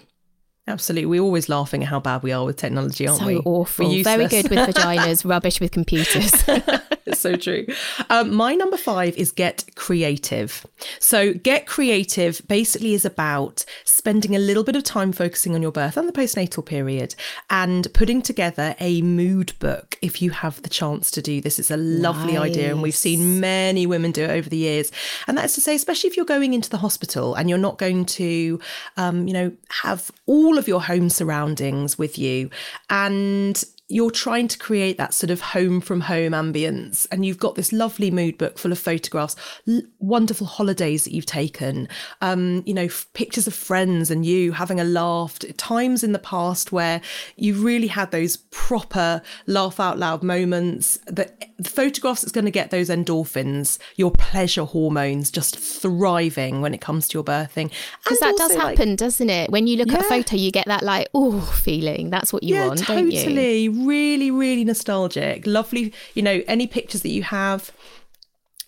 Absolutely. 0.69 1.07
We're 1.07 1.23
always 1.23 1.49
laughing 1.49 1.83
at 1.85 1.89
how 1.89 2.01
bad 2.01 2.25
we 2.25 2.33
are 2.33 2.45
with 2.45 2.57
technology, 2.57 3.07
aren't 3.07 3.21
so 3.21 3.27
we? 3.27 3.37
So 3.37 3.43
awful. 3.45 4.03
Very 4.03 4.27
good 4.27 4.51
with 4.51 4.59
vaginas, 4.75 5.25
rubbish 5.25 5.61
with 5.61 5.71
computers. 5.71 6.33
it's 7.07 7.21
so 7.21 7.37
true. 7.37 7.67
Um, 8.11 8.35
my 8.35 8.55
number 8.55 8.77
five 8.77 9.17
is 9.17 9.33
get 9.33 9.65
creative. 9.75 10.67
So, 10.99 11.35
get 11.35 11.67
creative 11.67 12.41
basically 12.49 12.95
is 12.95 13.05
about 13.05 13.65
spending 13.85 14.35
a 14.35 14.39
little 14.39 14.65
bit 14.65 14.77
of 14.77 14.85
time 14.85 15.13
focusing 15.13 15.55
on 15.55 15.63
your 15.63 15.73
birth 15.73 15.97
and 15.97 16.09
the 16.09 16.13
postnatal 16.13 16.65
period 16.65 17.15
and 17.51 17.93
putting 17.93 18.23
together 18.23 18.75
a 18.81 19.03
mood 19.03 19.53
book 19.59 19.99
if 20.03 20.23
you 20.23 20.31
have 20.31 20.63
the 20.63 20.69
chance 20.69 21.11
to 21.13 21.23
do 21.23 21.41
this. 21.41 21.59
It's 21.59 21.71
a 21.71 21.77
lovely 21.77 22.35
nice. 22.35 22.53
idea, 22.53 22.71
and 22.71 22.83
we've 22.83 22.97
seen 22.97 23.41
many 23.41 23.87
women 23.87 24.13
do 24.13 24.25
it 24.25 24.31
over 24.31 24.49
the 24.49 24.57
years. 24.57 24.91
And 25.27 25.37
that's 25.37 25.55
to 25.57 25.61
say, 25.61 25.75
especially 25.75 26.09
if 26.09 26.17
you're 26.17 26.27
going 26.27 26.55
into 26.55 26.71
the 26.71 26.79
hospital 26.79 27.35
and 27.35 27.49
you're 27.49 27.59
not 27.59 27.79
going 27.79 28.07
to, 28.07 28.61
um, 28.97 29.29
you 29.29 29.35
know, 29.35 29.53
have 29.83 30.11
all 30.25 30.47
all 30.47 30.59
of 30.59 30.69
your 30.69 30.81
home 30.81 31.11
surroundings 31.11 31.99
with 31.99 32.19
you 32.19 32.49
and 32.89 33.65
you're 33.89 34.11
trying 34.11 34.49
to 34.49 34.59
create 34.59 34.99
that 34.99 35.15
sort 35.15 35.31
of 35.31 35.41
home 35.41 35.81
from 35.81 36.01
home 36.01 36.33
ambience 36.33 37.07
and 37.13 37.25
you've 37.25 37.39
got 37.39 37.55
this 37.55 37.73
lovely 37.73 38.11
mood 38.11 38.37
book 38.37 38.59
full 38.59 38.73
of 38.73 38.79
photographs 38.79 39.37
l- 39.69 39.83
wonderful 40.01 40.47
holidays 40.47 41.05
that 41.05 41.13
you've 41.13 41.27
taken 41.27 41.89
um, 42.21 42.63
you 42.67 42.75
know 42.75 42.85
f- 42.85 43.07
pictures 43.15 43.47
of 43.47 43.55
friends 43.55 44.11
and 44.11 44.27
you 44.27 44.53
having 44.53 44.81
a 44.81 44.85
laugh 44.85 45.39
times 45.57 46.03
in 46.03 46.13
the 46.13 46.19
past 46.19 46.73
where 46.73 47.01
you 47.37 47.55
really 47.55 47.87
had 47.87 48.11
those 48.11 48.39
proper 48.51 49.23
laugh 49.47 49.79
out 49.79 49.99
loud 49.99 50.23
moments 50.23 50.99
that 51.07 51.49
the 51.57 51.71
photographs 51.71 52.23
that's 52.23 52.33
going 52.33 52.45
to 52.45 52.51
get 52.51 52.71
those 52.71 52.89
endorphins 52.89 53.79
your 53.95 54.11
pleasure 54.11 54.65
hormones 54.65 55.31
just 55.31 55.57
thriving 55.57 56.61
when 56.61 56.75
it 56.75 56.81
comes 56.81 57.07
to 57.07 57.17
your 57.17 57.25
birthing 57.25 57.71
because 58.03 58.19
that 58.19 58.37
does 58.37 58.53
happen 58.53 58.91
like, 58.91 58.99
doesn't 58.99 59.31
it 59.31 59.49
when 59.51 59.69
you 59.69 59.77
look 59.77 59.89
yeah. 59.89 59.99
at 59.99 60.01
a 60.01 60.09
photo 60.09 60.35
you 60.35 60.51
get 60.51 60.67
that 60.67 60.83
like 60.83 61.09
oh 61.15 61.41
feeling 61.41 62.11
that's 62.11 62.33
what 62.33 62.43
you 62.43 62.57
yeah, 62.57 62.67
want 62.67 62.81
totally. 62.81 63.03
don't 63.03 63.11
you 63.13 63.76
really, 63.77 64.31
really 64.31 64.65
nostalgic. 64.65 65.47
Lovely, 65.47 65.93
you 66.15 66.23
know, 66.23 66.43
any 66.47 66.67
pictures 66.67 67.03
that 67.03 67.11
you 67.11 67.23
have 67.23 67.73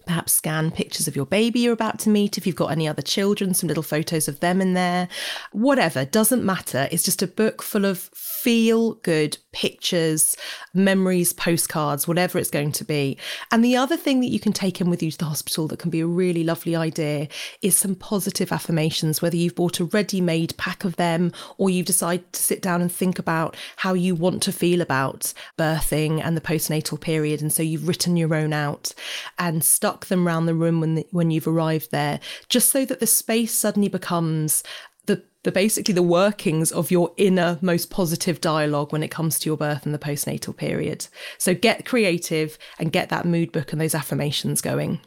perhaps 0.09 0.33
scan 0.33 0.71
pictures 0.71 1.07
of 1.07 1.15
your 1.15 1.27
baby 1.27 1.61
you're 1.61 1.73
about 1.73 1.99
to 2.01 2.09
meet. 2.09 2.37
If 2.37 2.47
you've 2.47 2.57
got 2.57 2.73
any 2.73 2.89
other 2.89 3.03
children, 3.03 3.55
some 3.55 3.69
little 3.69 3.83
photos 3.83 4.27
of 4.27 4.41
them 4.41 4.61
in 4.61 4.75
there. 4.75 5.09
Whatever, 5.53 6.05
doesn't 6.05 6.45
matter. 6.45 6.89
It's 6.91 7.05
just 7.05 7.23
a 7.23 7.27
book 7.27 7.63
full 7.63 7.85
of 7.85 7.99
feel 7.99 8.95
good 8.95 9.37
pictures, 9.53 10.37
memories, 10.73 11.33
postcards, 11.33 12.07
whatever 12.07 12.39
it's 12.39 12.51
going 12.51 12.73
to 12.73 12.85
be. 12.85 13.19
And 13.51 13.65
the 13.65 13.77
other 13.77 13.97
thing 13.97 14.21
that 14.21 14.29
you 14.29 14.39
can 14.41 14.53
take 14.53 14.81
in 14.81 14.89
with 14.89 15.03
you 15.03 15.11
to 15.11 15.19
the 15.19 15.25
hospital 15.25 15.67
that 15.69 15.79
can 15.79 15.91
be 15.91 16.01
a 16.01 16.07
really 16.07 16.45
lovely 16.45 16.77
idea 16.77 17.29
is 17.63 17.77
some 17.77 17.95
positive 17.95 18.53
affirmations, 18.53 19.21
whether 19.21 19.37
you've 19.37 19.57
bought 19.57 19.81
a 19.81 19.85
ready 19.85 20.21
made 20.21 20.57
pack 20.57 20.85
of 20.85 20.97
them 20.97 21.33
or 21.57 21.69
you've 21.69 21.87
decided 21.87 22.33
to 22.33 22.43
sit 22.43 22.63
down 22.63 22.81
and 22.81 22.93
think 22.93 23.19
about 23.19 23.57
how 23.77 23.93
you 23.93 24.15
want 24.15 24.43
to 24.45 24.53
feel 24.53 24.81
about 24.81 25.33
birthing 25.59 26.23
and 26.25 26.37
the 26.37 26.41
postnatal 26.41 27.01
period. 27.01 27.43
And 27.43 27.53
so 27.53 27.63
you've 27.63 27.89
written 27.89 28.17
your 28.17 28.35
own 28.35 28.53
out 28.53 28.95
and 29.39 29.65
stuck 29.65 29.98
them 30.07 30.27
around 30.27 30.47
the 30.47 30.55
room 30.55 30.81
when 30.81 30.95
the, 30.97 31.07
when 31.11 31.31
you've 31.31 31.49
arrived 31.49 31.91
there, 31.91 32.21
just 32.49 32.71
so 32.71 32.85
that 32.85 33.01
the 33.01 33.07
space 33.07 33.53
suddenly 33.53 33.89
becomes 33.89 34.63
the 35.07 35.23
the 35.43 35.53
basically 35.53 35.95
the 35.95 36.03
workings 36.03 36.71
of 36.73 36.91
your 36.91 37.13
inner 37.17 37.59
most 37.61 37.91
positive 37.91 38.41
dialogue 38.41 38.93
when 38.93 39.03
it 39.03 39.11
comes 39.11 39.39
to 39.39 39.49
your 39.49 39.57
birth 39.57 39.85
and 39.85 39.95
the 39.95 39.99
postnatal 39.99 40.57
period. 40.57 41.09
So 41.39 41.55
get 41.55 41.85
creative 41.85 42.59
and 42.79 42.93
get 42.93 43.09
that 43.09 43.25
mood 43.25 43.53
book 43.53 43.73
and 43.73 43.81
those 43.81 43.95
affirmations 43.95 44.61
going. 44.61 45.01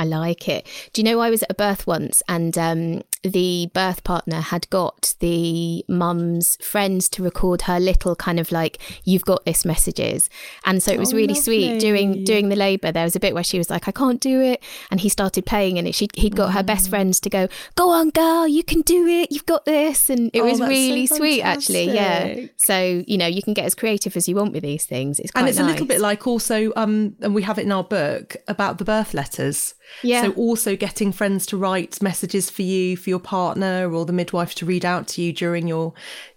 I 0.00 0.04
like 0.04 0.48
it. 0.48 0.66
Do 0.92 1.00
you 1.00 1.04
know 1.04 1.20
I 1.20 1.30
was 1.30 1.42
at 1.42 1.50
a 1.50 1.54
birth 1.54 1.86
once 1.86 2.22
and 2.28 2.56
um, 2.56 3.02
the 3.22 3.70
birth 3.74 4.02
partner 4.02 4.40
had 4.40 4.68
got 4.70 5.14
the 5.20 5.84
mum's 5.88 6.56
friends 6.72 7.08
to 7.10 7.22
record 7.22 7.62
her 7.62 7.78
little 7.78 8.16
kind 8.16 8.40
of 8.40 8.50
like 8.50 8.78
you've 9.04 9.26
got 9.32 9.44
this 9.44 9.64
messages. 9.64 10.30
And 10.64 10.82
so 10.82 10.90
it 10.92 10.98
was 10.98 11.12
Oh, 11.12 11.16
really 11.16 11.34
sweet 11.34 11.64
lovely. 11.66 11.78
during 11.80 12.24
during 12.24 12.48
the 12.48 12.56
labour. 12.56 12.90
There 12.92 13.04
was 13.04 13.14
a 13.16 13.20
bit 13.20 13.34
where 13.34 13.44
she 13.44 13.58
was 13.58 13.68
like 13.68 13.86
I 13.88 13.92
can't 13.92 14.20
do 14.20 14.40
it. 14.40 14.62
And 14.90 15.00
he 15.00 15.08
started 15.08 15.44
playing 15.44 15.78
and 15.78 15.86
it 15.86 15.94
she, 15.94 16.08
he'd 16.14 16.34
got 16.36 16.52
her 16.52 16.62
Mm. 16.62 16.66
best 16.72 16.88
friends 16.88 17.20
to 17.20 17.28
go 17.30 17.48
go 17.74 17.90
on 17.90 18.10
girl 18.10 18.48
you 18.48 18.64
can 18.64 18.80
do 18.82 19.06
it. 19.06 19.30
You've 19.30 19.46
got 19.54 19.64
this. 19.66 20.08
And 20.08 20.30
it 20.32 20.40
Oh, 20.40 20.44
was 20.44 20.58
that's 20.60 20.70
so 20.70 20.76
really 20.76 21.06
sweet 21.06 21.42
actually. 21.42 21.84
Yeah. 21.92 22.46
so 22.56 23.04
you 23.06 23.18
know 23.18 23.26
you 23.26 23.42
can 23.42 23.54
get 23.54 23.66
as 23.66 23.74
creative 23.74 24.16
as 24.16 24.28
you 24.28 24.34
want 24.36 24.52
with 24.54 24.62
these 24.62 24.86
things. 24.86 25.20
It's 25.20 25.30
and 25.34 25.46
it's 25.48 25.58
a 25.58 25.62
little 25.62 25.86
bit 25.86 26.00
like 26.00 26.26
also 26.26 26.72
um 26.76 27.16
and 27.20 27.34
we 27.34 27.42
have 27.42 27.58
it 27.58 27.66
in 27.66 27.72
our 27.72 27.84
book 27.84 28.36
about 28.48 28.78
the 28.78 28.84
birth 28.84 29.12
letters 29.14 29.74
Yeah. 30.02 30.22
so 30.22 30.32
also 30.32 30.76
getting 30.76 31.12
friends 31.12 31.46
to 31.46 31.56
write 31.56 32.00
messages 32.02 32.48
for 32.50 32.62
you 32.62 32.96
for 32.96 33.10
your 33.10 33.18
partner 33.20 33.92
or 33.92 34.04
the 34.06 34.12
midwife 34.12 34.54
to 34.56 34.66
read 34.66 34.84
out 34.84 35.08
to 35.08 35.22
you 35.22 35.32
during 35.32 35.68
your 35.68 35.92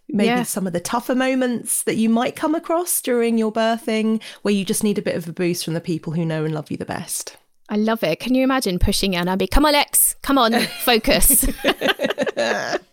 maybe 0.10 0.28
Yeah. 0.28 0.44
some 0.44 0.68
of 0.68 0.74
the 0.74 0.80
tougher 0.82 1.16
moments 1.16 1.84
that 1.84 1.96
you 1.96 2.10
might 2.10 2.36
come 2.36 2.56
across 2.56 3.02
during 3.02 3.38
your 3.38 3.52
birthing 3.52 4.22
where 4.42 4.54
you 4.54 4.66
just 4.66 4.84
need 4.84 4.98
a 4.98 5.02
bit 5.02 5.16
of 5.16 5.28
a 5.28 5.34
boost 5.34 5.64
from 5.66 5.74
the 5.76 5.82
people 5.82 6.14
who 6.14 6.26
know 6.26 6.44
and 6.46 6.54
love 6.54 6.70
you 6.72 6.78
the 6.78 6.86
best 6.86 7.38
I 7.70 7.78
love 7.78 8.04
it. 8.04 8.20
Can 8.20 8.36
you 8.36 8.44
imagine 8.44 8.78
pushing 8.78 9.16
Anna? 9.16 9.38
Be 9.38 9.48
come 9.48 9.66
on, 9.66 9.72
Lex, 9.74 10.16
come 10.22 10.38
on, 10.38 10.52
focus. 10.84 11.46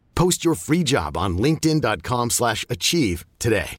Post 0.15 0.45
your 0.45 0.55
free 0.55 0.83
job 0.83 1.17
on 1.17 1.37
linkedin.com/achieve 1.37 2.31
slash 2.31 2.65
achieve 2.69 3.25
today. 3.39 3.77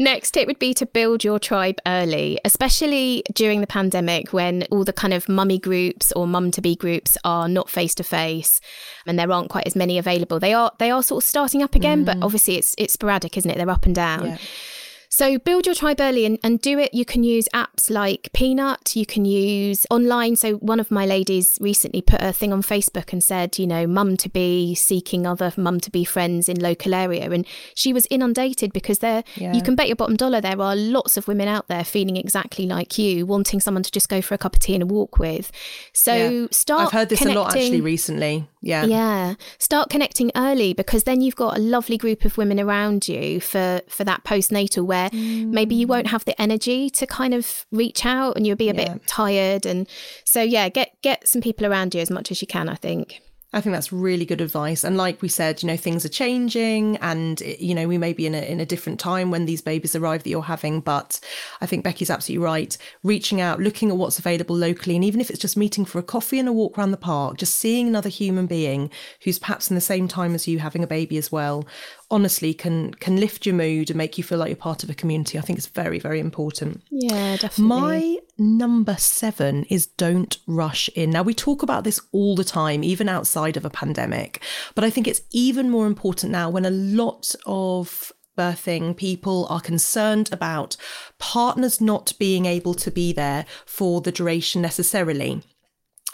Next 0.00 0.36
it 0.36 0.46
would 0.46 0.60
be 0.60 0.74
to 0.74 0.86
build 0.86 1.24
your 1.24 1.40
tribe 1.40 1.78
early, 1.84 2.40
especially 2.44 3.24
during 3.34 3.60
the 3.60 3.66
pandemic 3.66 4.32
when 4.32 4.62
all 4.70 4.84
the 4.84 4.92
kind 4.92 5.12
of 5.12 5.28
mummy 5.28 5.58
groups 5.58 6.12
or 6.12 6.24
mum 6.24 6.52
to 6.52 6.60
be 6.60 6.76
groups 6.76 7.18
are 7.24 7.48
not 7.48 7.68
face 7.68 7.96
to 7.96 8.04
face 8.04 8.60
and 9.08 9.18
there 9.18 9.32
aren't 9.32 9.50
quite 9.50 9.66
as 9.66 9.74
many 9.74 9.98
available. 9.98 10.38
They 10.38 10.54
are 10.54 10.70
they 10.78 10.92
are 10.92 11.02
sort 11.02 11.24
of 11.24 11.28
starting 11.28 11.64
up 11.64 11.74
again, 11.74 12.04
but 12.04 12.18
mm. 12.18 12.24
obviously 12.24 12.54
it's 12.56 12.76
it's 12.78 12.92
sporadic, 12.92 13.36
isn't 13.36 13.50
it? 13.50 13.56
They're 13.56 13.68
up 13.68 13.86
and 13.86 13.94
down. 13.94 14.26
Yeah. 14.26 14.38
So 15.18 15.36
build 15.36 15.66
your 15.66 15.74
tribe 15.74 16.00
early 16.00 16.24
and, 16.24 16.38
and 16.44 16.60
do 16.60 16.78
it. 16.78 16.94
You 16.94 17.04
can 17.04 17.24
use 17.24 17.48
apps 17.52 17.90
like 17.90 18.30
Peanut. 18.32 18.94
You 18.94 19.04
can 19.04 19.24
use 19.24 19.84
online. 19.90 20.36
So 20.36 20.54
one 20.58 20.78
of 20.78 20.92
my 20.92 21.06
ladies 21.06 21.58
recently 21.60 22.02
put 22.02 22.22
a 22.22 22.32
thing 22.32 22.52
on 22.52 22.62
Facebook 22.62 23.12
and 23.12 23.20
said, 23.20 23.58
you 23.58 23.66
know, 23.66 23.84
mum 23.88 24.16
to 24.18 24.28
be 24.28 24.76
seeking 24.76 25.26
other 25.26 25.52
mum 25.56 25.80
to 25.80 25.90
be 25.90 26.04
friends 26.04 26.48
in 26.48 26.60
local 26.60 26.94
area. 26.94 27.28
And 27.32 27.44
she 27.74 27.92
was 27.92 28.06
inundated 28.10 28.72
because 28.72 29.00
there 29.00 29.24
Yeah. 29.34 29.54
you 29.54 29.60
can 29.60 29.74
bet 29.74 29.88
your 29.88 29.96
bottom 29.96 30.14
dollar 30.14 30.40
there 30.40 30.60
are 30.60 30.76
lots 30.76 31.16
of 31.16 31.26
women 31.26 31.48
out 31.48 31.66
there 31.66 31.82
feeling 31.82 32.16
exactly 32.16 32.66
like 32.66 32.96
you, 32.96 33.26
wanting 33.26 33.58
someone 33.58 33.82
to 33.82 33.90
just 33.90 34.08
go 34.08 34.22
for 34.22 34.34
a 34.36 34.38
cup 34.38 34.54
of 34.54 34.60
tea 34.60 34.74
and 34.74 34.84
a 34.84 34.86
walk 34.86 35.18
with. 35.18 35.50
So 35.94 36.14
Yeah. 36.14 36.46
start 36.52 36.82
i've 36.86 36.92
heard 36.92 37.08
this 37.08 37.22
a 37.26 37.34
lot 37.34 37.56
actually 37.56 37.80
recently 37.80 38.46
yeah 38.60 38.84
yeah. 38.84 39.34
Start 39.58 39.90
connecting 39.90 40.30
early 40.36 40.72
because 40.74 41.04
then 41.04 41.20
you've 41.20 41.36
got 41.36 41.56
a 41.56 41.60
lovely 41.60 41.96
group 41.96 42.24
of 42.24 42.36
women 42.38 42.58
around 42.58 43.08
you 43.08 43.40
for 43.40 43.80
for 43.88 44.04
that 44.04 44.24
postnatal 44.24 44.84
where 44.84 45.10
maybe 45.12 45.74
you 45.74 45.86
won't 45.86 46.06
mm. 46.06 46.10
have 46.10 46.24
the 46.24 46.40
energy 46.40 46.90
to 46.90 47.06
kind 47.06 47.34
of 47.34 47.66
reach 47.70 48.04
out 48.04 48.36
and 48.36 48.46
you'll 48.46 48.56
be 48.56 48.68
a 48.70 48.74
Yeah. 48.74 48.94
bit 48.94 49.06
tired 49.06 49.66
and 49.66 49.88
so 50.24 50.42
yeah, 50.42 50.68
get 50.68 50.96
get 51.02 51.26
some 51.28 51.40
people 51.42 51.66
around 51.66 51.94
you 51.94 52.00
as 52.00 52.10
much 52.10 52.30
as 52.30 52.40
you 52.40 52.46
can, 52.46 52.68
I 52.68 52.74
think. 52.74 53.20
I 53.50 53.62
think 53.62 53.72
that's 53.72 53.90
really 53.90 54.26
good 54.26 54.42
advice. 54.42 54.84
And 54.84 54.98
like 54.98 55.22
we 55.22 55.28
said, 55.28 55.62
you 55.62 55.68
know, 55.68 55.76
things 55.76 56.04
are 56.04 56.10
changing 56.10 56.98
and, 56.98 57.40
you 57.40 57.74
know, 57.74 57.88
we 57.88 57.96
may 57.96 58.12
be 58.12 58.26
in 58.26 58.34
a, 58.34 58.42
in 58.42 58.60
a 58.60 58.66
different 58.66 59.00
time 59.00 59.30
when 59.30 59.46
these 59.46 59.62
babies 59.62 59.96
arrive 59.96 60.22
that 60.22 60.28
you're 60.28 60.42
having. 60.42 60.80
But 60.80 61.18
I 61.62 61.66
think 61.66 61.82
Becky's 61.82 62.10
absolutely 62.10 62.44
right. 62.44 62.76
Reaching 63.02 63.40
out, 63.40 63.58
looking 63.58 63.88
at 63.88 63.96
what's 63.96 64.18
available 64.18 64.54
locally, 64.54 64.96
and 64.96 65.04
even 65.04 65.18
if 65.18 65.30
it's 65.30 65.38
just 65.38 65.56
meeting 65.56 65.86
for 65.86 65.98
a 65.98 66.02
coffee 66.02 66.38
and 66.38 66.46
a 66.46 66.52
walk 66.52 66.76
around 66.76 66.90
the 66.90 66.98
park, 66.98 67.38
just 67.38 67.54
seeing 67.54 67.88
another 67.88 68.10
human 68.10 68.46
being 68.46 68.90
who's 69.24 69.38
perhaps 69.38 69.70
in 69.70 69.74
the 69.74 69.80
same 69.80 70.08
time 70.08 70.34
as 70.34 70.46
you 70.46 70.58
having 70.58 70.84
a 70.84 70.86
baby 70.86 71.16
as 71.16 71.32
well, 71.32 71.66
honestly 72.10 72.54
can 72.54 72.94
can 72.94 73.16
lift 73.16 73.44
your 73.44 73.54
mood 73.54 73.90
and 73.90 73.98
make 73.98 74.16
you 74.18 74.24
feel 74.24 74.38
like 74.38 74.48
you're 74.48 74.56
part 74.56 74.82
of 74.82 74.90
a 74.90 74.94
community. 74.94 75.38
I 75.38 75.42
think 75.42 75.58
it's 75.58 75.68
very, 75.68 75.98
very 75.98 76.20
important. 76.20 76.82
Yeah, 76.90 77.36
definitely. 77.36 77.64
My 77.64 78.18
number 78.38 78.96
seven 78.98 79.64
is 79.64 79.86
don't 79.86 80.38
rush 80.46 80.88
in. 80.94 81.10
Now, 81.10 81.22
we 81.22 81.34
talk 81.34 81.62
about 81.62 81.84
this 81.84 82.00
all 82.12 82.34
the 82.34 82.44
time, 82.44 82.82
even 82.84 83.08
outside 83.08 83.56
of 83.56 83.64
a 83.64 83.70
pandemic, 83.70 84.42
but 84.74 84.84
I 84.84 84.90
think 84.90 85.06
it's 85.06 85.22
even 85.32 85.70
more 85.70 85.86
important 85.86 86.32
now 86.32 86.48
when 86.50 86.64
a 86.64 86.70
lot 86.70 87.34
of 87.46 88.12
birthing 88.38 88.96
people 88.96 89.46
are 89.50 89.60
concerned 89.60 90.28
about 90.32 90.76
partners 91.18 91.80
not 91.80 92.12
being 92.20 92.46
able 92.46 92.72
to 92.72 92.90
be 92.90 93.12
there 93.12 93.44
for 93.66 94.00
the 94.00 94.12
duration 94.12 94.62
necessarily. 94.62 95.42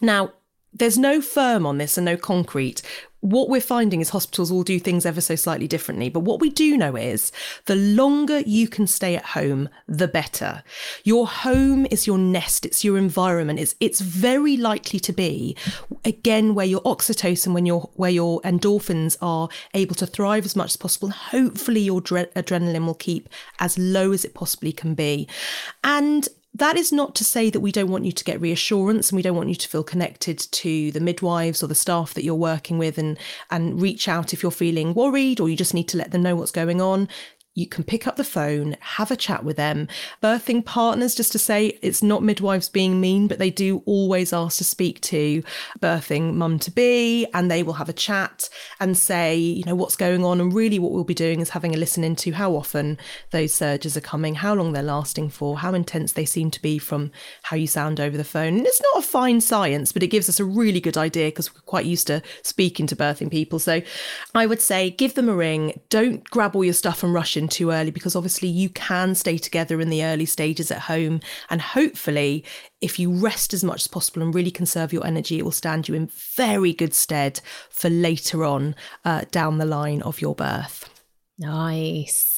Now, 0.01 0.33
there's 0.75 0.99
no 0.99 1.21
firm 1.21 1.67
on 1.67 1.79
this 1.79 1.97
and 1.97 2.05
no 2.05 2.17
concrete. 2.17 2.83
What 3.21 3.49
we're 3.49 3.63
finding 3.63 4.03
is 4.03 4.11
hospitals 4.11 4.53
will 4.53 4.65
do 4.65 4.79
things 4.79 5.07
ever 5.07 5.23
so 5.23 5.35
slightly 5.35 5.67
differently. 5.67 6.11
But 6.11 6.21
what 6.21 6.41
we 6.41 6.51
do 6.51 6.77
know 6.77 6.95
is 6.95 7.33
the 7.65 7.75
longer 7.75 8.41
you 8.41 8.69
can 8.69 8.87
stay 8.87 9.17
at 9.17 9.25
home, 9.25 9.71
the 9.89 10.09
better. 10.09 10.63
Your 11.05 11.27
home 11.27 11.87
is 11.91 12.07
your 12.07 12.19
nest, 12.19 12.67
it's 12.67 12.85
your 12.85 12.99
environment. 12.99 13.61
It's 13.61 13.77
it's 13.81 14.01
very 14.01 14.59
likely 14.59 15.01
to 15.01 15.13
be 15.13 15.57
again 16.05 16.55
where 16.55 16.67
your 16.67 16.83
oxytocin, 16.83 17.55
when 17.55 17.65
your 17.65 17.89
where 17.95 18.11
your 18.11 18.43
endorphins 18.43 19.17
are 19.23 19.49
able 19.73 19.95
to 19.95 20.07
thrive 20.07 20.45
as 20.45 20.55
much 20.55 20.73
as 20.73 20.77
possible. 20.77 21.09
Hopefully 21.09 21.81
your 21.81 22.03
dre- 22.03 22.27
adrenaline 22.37 22.85
will 22.85 22.95
keep 22.95 23.31
as 23.59 23.79
low 23.79 24.13
as 24.13 24.27
it 24.27 24.35
possibly 24.35 24.73
can 24.73 24.95
be. 24.95 25.27
And 25.83 26.29
that 26.55 26.77
is 26.77 26.93
not 26.93 27.15
to 27.17 27.25
say 27.25 27.51
that 27.51 27.61
we 27.61 27.73
don't 27.73 27.91
want 27.91 28.05
you 28.05 28.13
to 28.13 28.25
get 28.25 28.41
reassurance 28.41 29.11
and 29.11 29.17
we 29.17 29.23
don't 29.23 29.37
want 29.37 29.49
you 29.49 29.55
to 29.57 29.69
feel 29.69 29.83
connected 29.83 30.39
to 30.39 30.93
the 30.93 31.01
midwives 31.01 31.63
or 31.63 31.67
the 31.67 31.75
staff 31.75 32.15
that 32.15 32.25
you're 32.25 32.35
working 32.35 32.79
with 32.79 32.97
and 32.97 33.19
and 33.51 33.83
reach 33.83 34.09
out 34.09 34.33
if 34.33 34.43
you're 34.43 34.53
feeling 34.53 34.95
worried 34.95 35.41
or 35.41 35.49
you 35.49 35.57
just 35.57 35.75
need 35.75 35.89
to 35.89 35.97
let 35.97 36.13
them 36.13 36.23
know 36.23 36.37
what's 36.37 36.53
going 36.53 36.81
on 36.81 37.09
you 37.55 37.69
can 37.69 37.85
pick 37.85 38.07
up 38.07 38.17
the 38.17 38.25
phone, 38.25 38.77
have 38.81 39.13
a 39.13 39.17
chat 39.17 39.45
with 39.45 39.57
them. 39.57 39.87
Birthing 40.21 40.65
partners, 40.65 41.15
just 41.15 41.31
to 41.33 41.39
say, 41.39 41.79
it's 41.83 42.03
not 42.03 42.23
midwives 42.23 42.69
being 42.69 43.01
mean, 43.01 43.29
but 43.29 43.39
they 43.39 43.51
do 43.51 43.83
always 43.87 44.33
ask 44.33 44.59
to 44.59 44.65
speak 44.65 45.01
to 45.03 45.43
birthing 45.79 46.35
mum 46.35 46.59
to 46.59 46.71
be, 46.73 47.27
and 47.33 47.49
they 47.49 47.63
will 47.63 47.75
have 47.75 47.89
a 47.89 47.93
chat 47.93 48.49
and 48.81 48.99
say, 48.99 49.37
you 49.37 49.65
know, 49.65 49.75
what's 49.77 49.95
going 49.95 50.25
on. 50.25 50.41
And 50.41 50.53
really, 50.53 50.81
what 50.81 50.91
we'll 50.91 51.05
be 51.05 51.15
doing 51.15 51.41
is 51.41 51.51
having 51.51 51.75
a 51.75 51.79
listen 51.79 52.03
into 52.03 52.33
how 52.33 52.57
often 52.57 52.99
those 53.31 53.55
surges 53.55 53.97
are 53.97 54.01
coming, 54.01 54.35
how 54.35 54.55
long 54.55 54.73
they're 54.73 54.83
lasting 54.83 55.31
for, 55.31 55.59
how 55.59 55.75
intense 55.75 56.13
they 56.13 56.25
seem 56.25 56.51
to 56.51 56.63
be 56.63 56.79
from 56.79 57.13
how 57.43 57.57
you 57.57 57.69
sound 57.69 58.01
over 58.01 58.17
the 58.17 58.25
phone. 58.25 58.57
And 58.57 58.67
it's 58.67 58.83
not 58.93 59.05
a 59.05 59.07
fine 59.07 59.41
science, 59.41 59.93
but 59.93 60.03
it 60.03 60.09
gives 60.09 60.29
us 60.29 60.41
a 60.41 60.45
really 60.45 60.81
good 60.81 60.99
idea 60.99 61.29
because 61.29 61.55
we're 61.55 61.61
quite 61.61 61.87
used 61.87 62.09
to 62.09 62.21
speaking 62.43 62.89
to 62.89 62.97
birthing 62.97 63.31
people. 63.31 63.61
So 63.61 63.81
I 64.35 64.47
would 64.47 64.61
say 64.61 64.91
give 64.91 65.15
them 65.15 65.29
a 65.29 65.35
ring. 65.35 65.81
Don't 65.89 66.29
grab 66.31 66.57
all 66.57 66.65
your 66.65 66.75
stuff 66.75 67.05
and 67.05 67.15
rush 67.15 67.37
in 67.37 67.44
too 67.49 67.71
early 67.71 67.91
because 67.91 68.17
obviously 68.17 68.49
you 68.49 68.69
can 68.69 69.15
stay 69.15 69.39
together 69.39 69.81
in 69.81 69.91
the 69.91 70.05
early 70.05 70.27
stages 70.27 70.71
at 70.71 70.81
home. 70.83 71.21
And 71.51 71.61
hopefully, 71.61 72.45
if 72.81 72.99
you 72.99 73.11
rest 73.11 73.55
as 73.55 73.65
much 73.65 73.83
as 73.83 73.89
possible 73.89 74.23
and 74.23 74.35
really 74.35 74.51
conserve 74.51 74.93
your 74.93 75.07
energy, 75.07 75.39
it 75.39 75.45
will 75.45 75.53
stand 75.53 75.89
you 75.89 75.95
in 75.95 76.11
very 76.37 76.73
good 76.73 76.95
stead 76.95 77.41
for 77.71 77.89
later 77.89 78.45
on 78.45 78.75
uh, 79.05 79.25
down 79.31 79.59
the 79.59 79.65
line 79.67 80.03
of 80.03 80.21
your 80.21 80.35
birth. 80.35 80.89
Nice. 81.39 82.34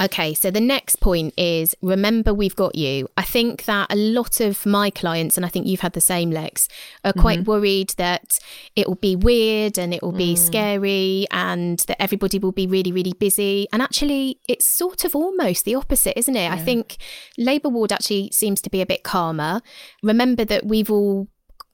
Okay, 0.00 0.34
so 0.34 0.50
the 0.50 0.60
next 0.60 1.00
point 1.00 1.34
is 1.36 1.76
remember 1.82 2.32
we've 2.34 2.56
got 2.56 2.74
you. 2.74 3.08
I 3.16 3.22
think 3.22 3.64
that 3.66 3.92
a 3.92 3.96
lot 3.96 4.40
of 4.40 4.64
my 4.66 4.90
clients, 4.90 5.36
and 5.36 5.46
I 5.46 5.48
think 5.48 5.66
you've 5.66 5.80
had 5.80 5.92
the 5.92 6.00
same, 6.00 6.30
Lex, 6.30 6.68
are 7.04 7.12
quite 7.12 7.40
mm-hmm. 7.40 7.50
worried 7.50 7.90
that 7.98 8.38
it 8.74 8.88
will 8.88 8.96
be 8.96 9.16
weird 9.16 9.78
and 9.78 9.92
it 9.94 10.02
will 10.02 10.12
be 10.12 10.34
mm. 10.34 10.38
scary 10.38 11.26
and 11.30 11.78
that 11.80 12.02
everybody 12.02 12.38
will 12.38 12.52
be 12.52 12.66
really, 12.66 12.90
really 12.90 13.12
busy. 13.12 13.68
And 13.72 13.82
actually, 13.82 14.40
it's 14.48 14.64
sort 14.64 15.04
of 15.04 15.14
almost 15.14 15.64
the 15.64 15.74
opposite, 15.74 16.18
isn't 16.18 16.36
it? 16.36 16.50
I 16.50 16.58
think 16.58 16.96
labour 17.38 17.68
ward 17.68 17.92
actually 17.92 18.30
seems 18.32 18.60
to 18.62 18.70
be 18.70 18.80
a 18.80 18.86
bit 18.86 19.04
calmer. 19.04 19.60
Remember 20.02 20.44
that 20.44 20.66
we've 20.66 20.90
all 20.90 21.28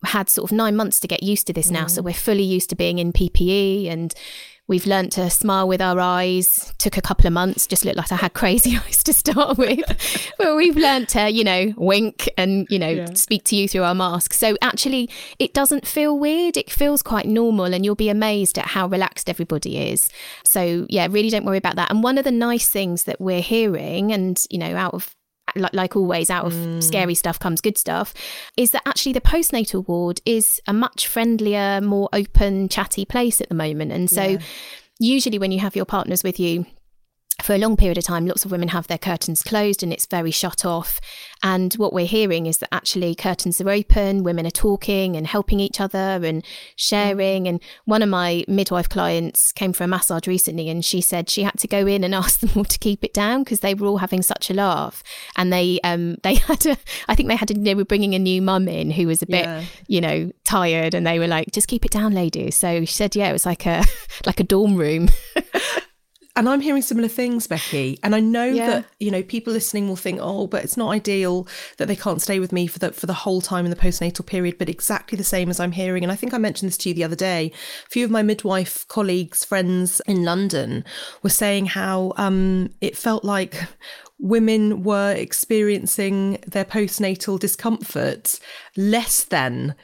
had 0.04 0.28
sort 0.28 0.50
of 0.50 0.56
nine 0.56 0.76
months 0.76 1.00
to 1.00 1.08
get 1.08 1.22
used 1.22 1.46
to 1.48 1.52
this 1.52 1.70
now. 1.70 1.86
So 1.86 2.00
mm. 2.00 2.06
we're 2.06 2.14
fully 2.14 2.42
used 2.42 2.70
to 2.70 2.76
being 2.76 2.98
in 2.98 3.12
PPE 3.12 3.90
and 3.90 4.14
we've 4.68 4.86
learnt 4.86 5.12
to 5.12 5.28
smile 5.30 5.66
with 5.66 5.80
our 5.80 5.98
eyes. 5.98 6.72
Took 6.78 6.96
a 6.96 7.02
couple 7.02 7.26
of 7.26 7.32
months, 7.32 7.66
just 7.66 7.84
looked 7.84 7.96
like 7.96 8.12
I 8.12 8.16
had 8.16 8.34
crazy 8.34 8.76
eyes 8.86 9.02
to 9.04 9.12
start 9.12 9.58
with. 9.58 9.80
but 10.38 10.54
we've 10.54 10.76
learnt 10.76 11.08
to, 11.10 11.28
you 11.28 11.42
know, 11.42 11.72
wink 11.76 12.28
and, 12.36 12.66
you 12.70 12.78
know, 12.78 12.88
Yeah. 12.88 13.14
speak 13.14 13.44
to 13.44 13.56
you 13.56 13.66
through 13.66 13.82
our 13.82 13.94
mask. 13.94 14.34
So 14.34 14.56
actually, 14.62 15.10
it 15.38 15.52
doesn't 15.54 15.86
feel 15.86 16.16
weird. 16.18 16.56
It 16.56 16.70
feels 16.70 17.02
quite 17.02 17.26
normal 17.26 17.74
and 17.74 17.84
you'll 17.84 17.94
be 17.94 18.10
amazed 18.10 18.58
at 18.58 18.66
how 18.66 18.86
relaxed 18.86 19.28
everybody 19.28 19.90
is. 19.90 20.10
So, 20.44 20.86
yeah, 20.88 21.08
really 21.10 21.30
don't 21.30 21.44
worry 21.44 21.58
about 21.58 21.76
that. 21.76 21.90
And 21.90 22.02
one 22.02 22.18
of 22.18 22.24
the 22.24 22.30
nice 22.30 22.68
things 22.68 23.04
that 23.04 23.20
we're 23.20 23.42
hearing, 23.42 24.12
and, 24.12 24.40
you 24.50 24.58
know, 24.58 24.76
out 24.76 24.94
of 24.94 25.14
like, 25.56 25.74
like 25.74 25.96
always, 25.96 26.30
out 26.30 26.46
of 26.46 26.52
Mm. 26.52 26.82
scary 26.82 27.14
stuff 27.14 27.38
comes 27.38 27.60
good 27.60 27.78
stuff, 27.78 28.14
is 28.56 28.70
that 28.72 28.82
actually 28.86 29.12
the 29.12 29.20
postnatal 29.20 29.86
ward 29.86 30.20
is 30.24 30.60
a 30.66 30.72
much 30.72 31.06
friendlier, 31.06 31.80
more 31.80 32.08
open, 32.12 32.68
chatty 32.68 33.04
place 33.04 33.40
at 33.40 33.48
the 33.48 33.54
moment. 33.54 33.92
And 33.92 34.10
so, 34.10 34.38
usually, 34.98 35.38
when 35.38 35.52
you 35.52 35.60
have 35.60 35.76
your 35.76 35.84
partners 35.84 36.22
with 36.24 36.40
you, 36.40 36.66
for 37.42 37.54
a 37.54 37.58
long 37.58 37.76
period 37.76 37.98
of 37.98 38.04
time, 38.04 38.26
lots 38.26 38.44
of 38.44 38.50
women 38.50 38.68
have 38.68 38.88
their 38.88 38.98
curtains 38.98 39.42
closed 39.42 39.82
and 39.82 39.92
it's 39.92 40.06
very 40.06 40.30
shut 40.30 40.64
off. 40.64 41.00
And 41.42 41.72
what 41.74 41.92
we're 41.92 42.06
hearing 42.06 42.46
is 42.46 42.58
that 42.58 42.74
actually 42.74 43.14
curtains 43.14 43.60
are 43.60 43.70
open, 43.70 44.24
women 44.24 44.44
are 44.46 44.50
talking 44.50 45.16
and 45.16 45.24
helping 45.26 45.60
each 45.60 45.80
other 45.80 46.20
and 46.24 46.44
sharing. 46.74 47.46
And 47.46 47.60
one 47.84 48.02
of 48.02 48.08
my 48.08 48.44
midwife 48.48 48.88
clients 48.88 49.52
came 49.52 49.72
for 49.72 49.84
a 49.84 49.88
massage 49.88 50.26
recently 50.26 50.68
and 50.68 50.84
she 50.84 51.00
said 51.00 51.30
she 51.30 51.44
had 51.44 51.56
to 51.58 51.68
go 51.68 51.86
in 51.86 52.02
and 52.02 52.12
ask 52.22 52.40
them 52.40 52.50
all 52.56 52.64
to 52.64 52.78
keep 52.78 53.04
it 53.04 53.14
down 53.14 53.44
because 53.44 53.60
they 53.60 53.72
were 53.74 53.86
all 53.86 53.98
having 53.98 54.22
such 54.22 54.50
a 54.50 54.54
laugh. 54.54 55.02
And 55.36 55.52
they 55.52 55.78
um 55.84 56.16
they 56.24 56.34
had 56.48 56.66
a 56.66 56.76
I 57.08 57.14
think 57.14 57.28
they 57.28 57.36
had 57.36 57.50
a, 57.52 57.54
they 57.54 57.74
were 57.76 57.84
bringing 57.84 58.14
a 58.14 58.18
new 58.18 58.42
mum 58.42 58.66
in 58.66 58.90
who 58.90 59.06
was 59.06 59.22
a 59.22 59.26
bit 59.26 59.44
Yeah. 59.44 59.64
you 59.86 60.00
know 60.00 60.32
tired 60.44 60.92
and 60.94 61.06
they 61.06 61.18
were 61.20 61.28
like 61.28 61.52
just 61.52 61.68
keep 61.68 61.84
it 61.84 61.92
down 61.92 62.14
ladies. 62.14 62.56
So 62.56 62.80
she 62.84 62.92
said 62.94 63.14
yeah 63.14 63.28
it 63.28 63.32
was 63.32 63.46
like 63.46 63.64
a 63.64 63.84
like 64.26 64.40
a 64.40 64.44
dorm 64.44 64.74
room. 64.76 65.08
And 66.38 66.48
I'm 66.48 66.60
hearing 66.60 66.82
similar 66.82 67.08
things, 67.08 67.48
Becky. 67.48 67.98
And 68.04 68.14
I 68.14 68.20
know 68.20 68.44
Yeah. 68.46 68.66
that 68.70 68.84
you 69.00 69.10
know 69.10 69.24
people 69.24 69.52
listening 69.52 69.88
will 69.88 69.96
think, 69.96 70.20
"Oh, 70.22 70.46
but 70.46 70.62
it's 70.62 70.76
not 70.76 70.90
ideal 70.90 71.48
that 71.78 71.88
they 71.88 71.96
can't 71.96 72.22
stay 72.22 72.38
with 72.38 72.52
me 72.52 72.68
for 72.68 72.78
the 72.78 72.92
for 72.92 73.06
the 73.06 73.12
whole 73.12 73.40
time 73.40 73.64
in 73.64 73.70
the 73.70 73.76
postnatal 73.76 74.24
period." 74.24 74.56
But 74.56 74.68
exactly 74.68 75.18
the 75.18 75.24
same 75.24 75.50
as 75.50 75.58
I'm 75.58 75.72
hearing, 75.72 76.04
and 76.04 76.12
I 76.12 76.16
think 76.16 76.32
I 76.32 76.38
mentioned 76.38 76.68
this 76.68 76.78
to 76.78 76.90
you 76.90 76.94
the 76.94 77.02
other 77.02 77.16
day. 77.16 77.50
A 77.86 77.90
few 77.90 78.04
of 78.04 78.12
my 78.12 78.22
midwife 78.22 78.86
colleagues, 78.86 79.44
friends 79.44 80.00
in 80.06 80.22
London, 80.22 80.84
were 81.24 81.30
saying 81.30 81.66
how 81.66 82.12
um, 82.16 82.70
it 82.80 82.96
felt 82.96 83.24
like 83.24 83.64
women 84.20 84.84
were 84.84 85.12
experiencing 85.12 86.38
their 86.46 86.64
postnatal 86.64 87.38
discomfort 87.38 88.38
less 88.76 89.24
than 89.24 89.74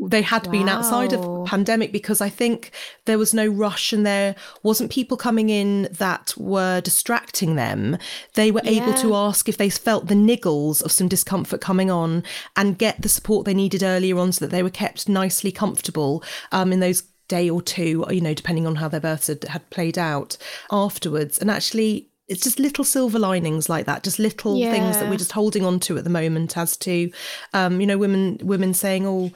they 0.00 0.22
had 0.22 0.48
been 0.50 0.68
outside 0.68 1.12
Wow. 1.12 1.42
of 1.42 1.46
pandemic 1.48 1.90
because 1.90 2.20
I 2.20 2.28
think 2.28 2.70
there 3.06 3.18
was 3.18 3.34
no 3.34 3.46
rush 3.48 3.92
and 3.92 4.06
there 4.06 4.36
wasn't 4.62 4.92
people 4.92 5.16
coming 5.16 5.48
in 5.50 5.88
that 5.90 6.34
were 6.36 6.80
distracting 6.80 7.56
them. 7.56 7.98
They 8.34 8.50
were 8.52 8.60
able 8.64 8.94
to 8.94 9.14
ask 9.14 9.48
if 9.48 9.56
they 9.56 9.70
felt 9.70 10.06
the 10.06 10.14
niggles 10.14 10.82
of 10.84 10.92
some 10.92 11.08
discomfort 11.08 11.60
coming 11.60 11.90
on 11.90 12.22
and 12.56 12.78
get 12.78 13.02
the 13.02 13.08
support 13.08 13.44
they 13.44 13.54
needed 13.54 13.82
earlier 13.82 14.18
on 14.18 14.30
so 14.32 14.44
that 14.44 14.52
they 14.52 14.62
were 14.62 14.70
kept 14.70 15.08
nicely 15.08 15.50
comfortable 15.50 16.22
um, 16.52 16.72
in 16.72 16.78
those 16.80 17.02
day 17.26 17.50
or 17.50 17.60
two, 17.60 18.06
you 18.08 18.20
know, 18.20 18.34
depending 18.34 18.66
on 18.66 18.76
how 18.76 18.88
their 18.88 19.00
births 19.00 19.26
had, 19.26 19.44
had 19.44 19.68
played 19.70 19.98
out 19.98 20.36
afterwards. 20.70 21.38
And 21.38 21.50
actually, 21.50 22.08
it's 22.28 22.42
just 22.42 22.58
little 22.58 22.84
silver 22.84 23.18
linings 23.18 23.68
like 23.68 23.86
that, 23.86 24.02
just 24.04 24.18
little 24.18 24.58
things 24.60 24.96
that 24.98 25.10
we're 25.10 25.16
just 25.16 25.32
holding 25.32 25.64
on 25.64 25.80
to 25.80 25.98
at 25.98 26.04
the 26.04 26.10
moment 26.10 26.56
as 26.56 26.76
to, 26.78 27.10
um, 27.52 27.80
you 27.80 27.86
know, 27.86 27.98
women 27.98 28.38
women 28.42 28.72
saying, 28.74 29.06
oh, 29.06 29.30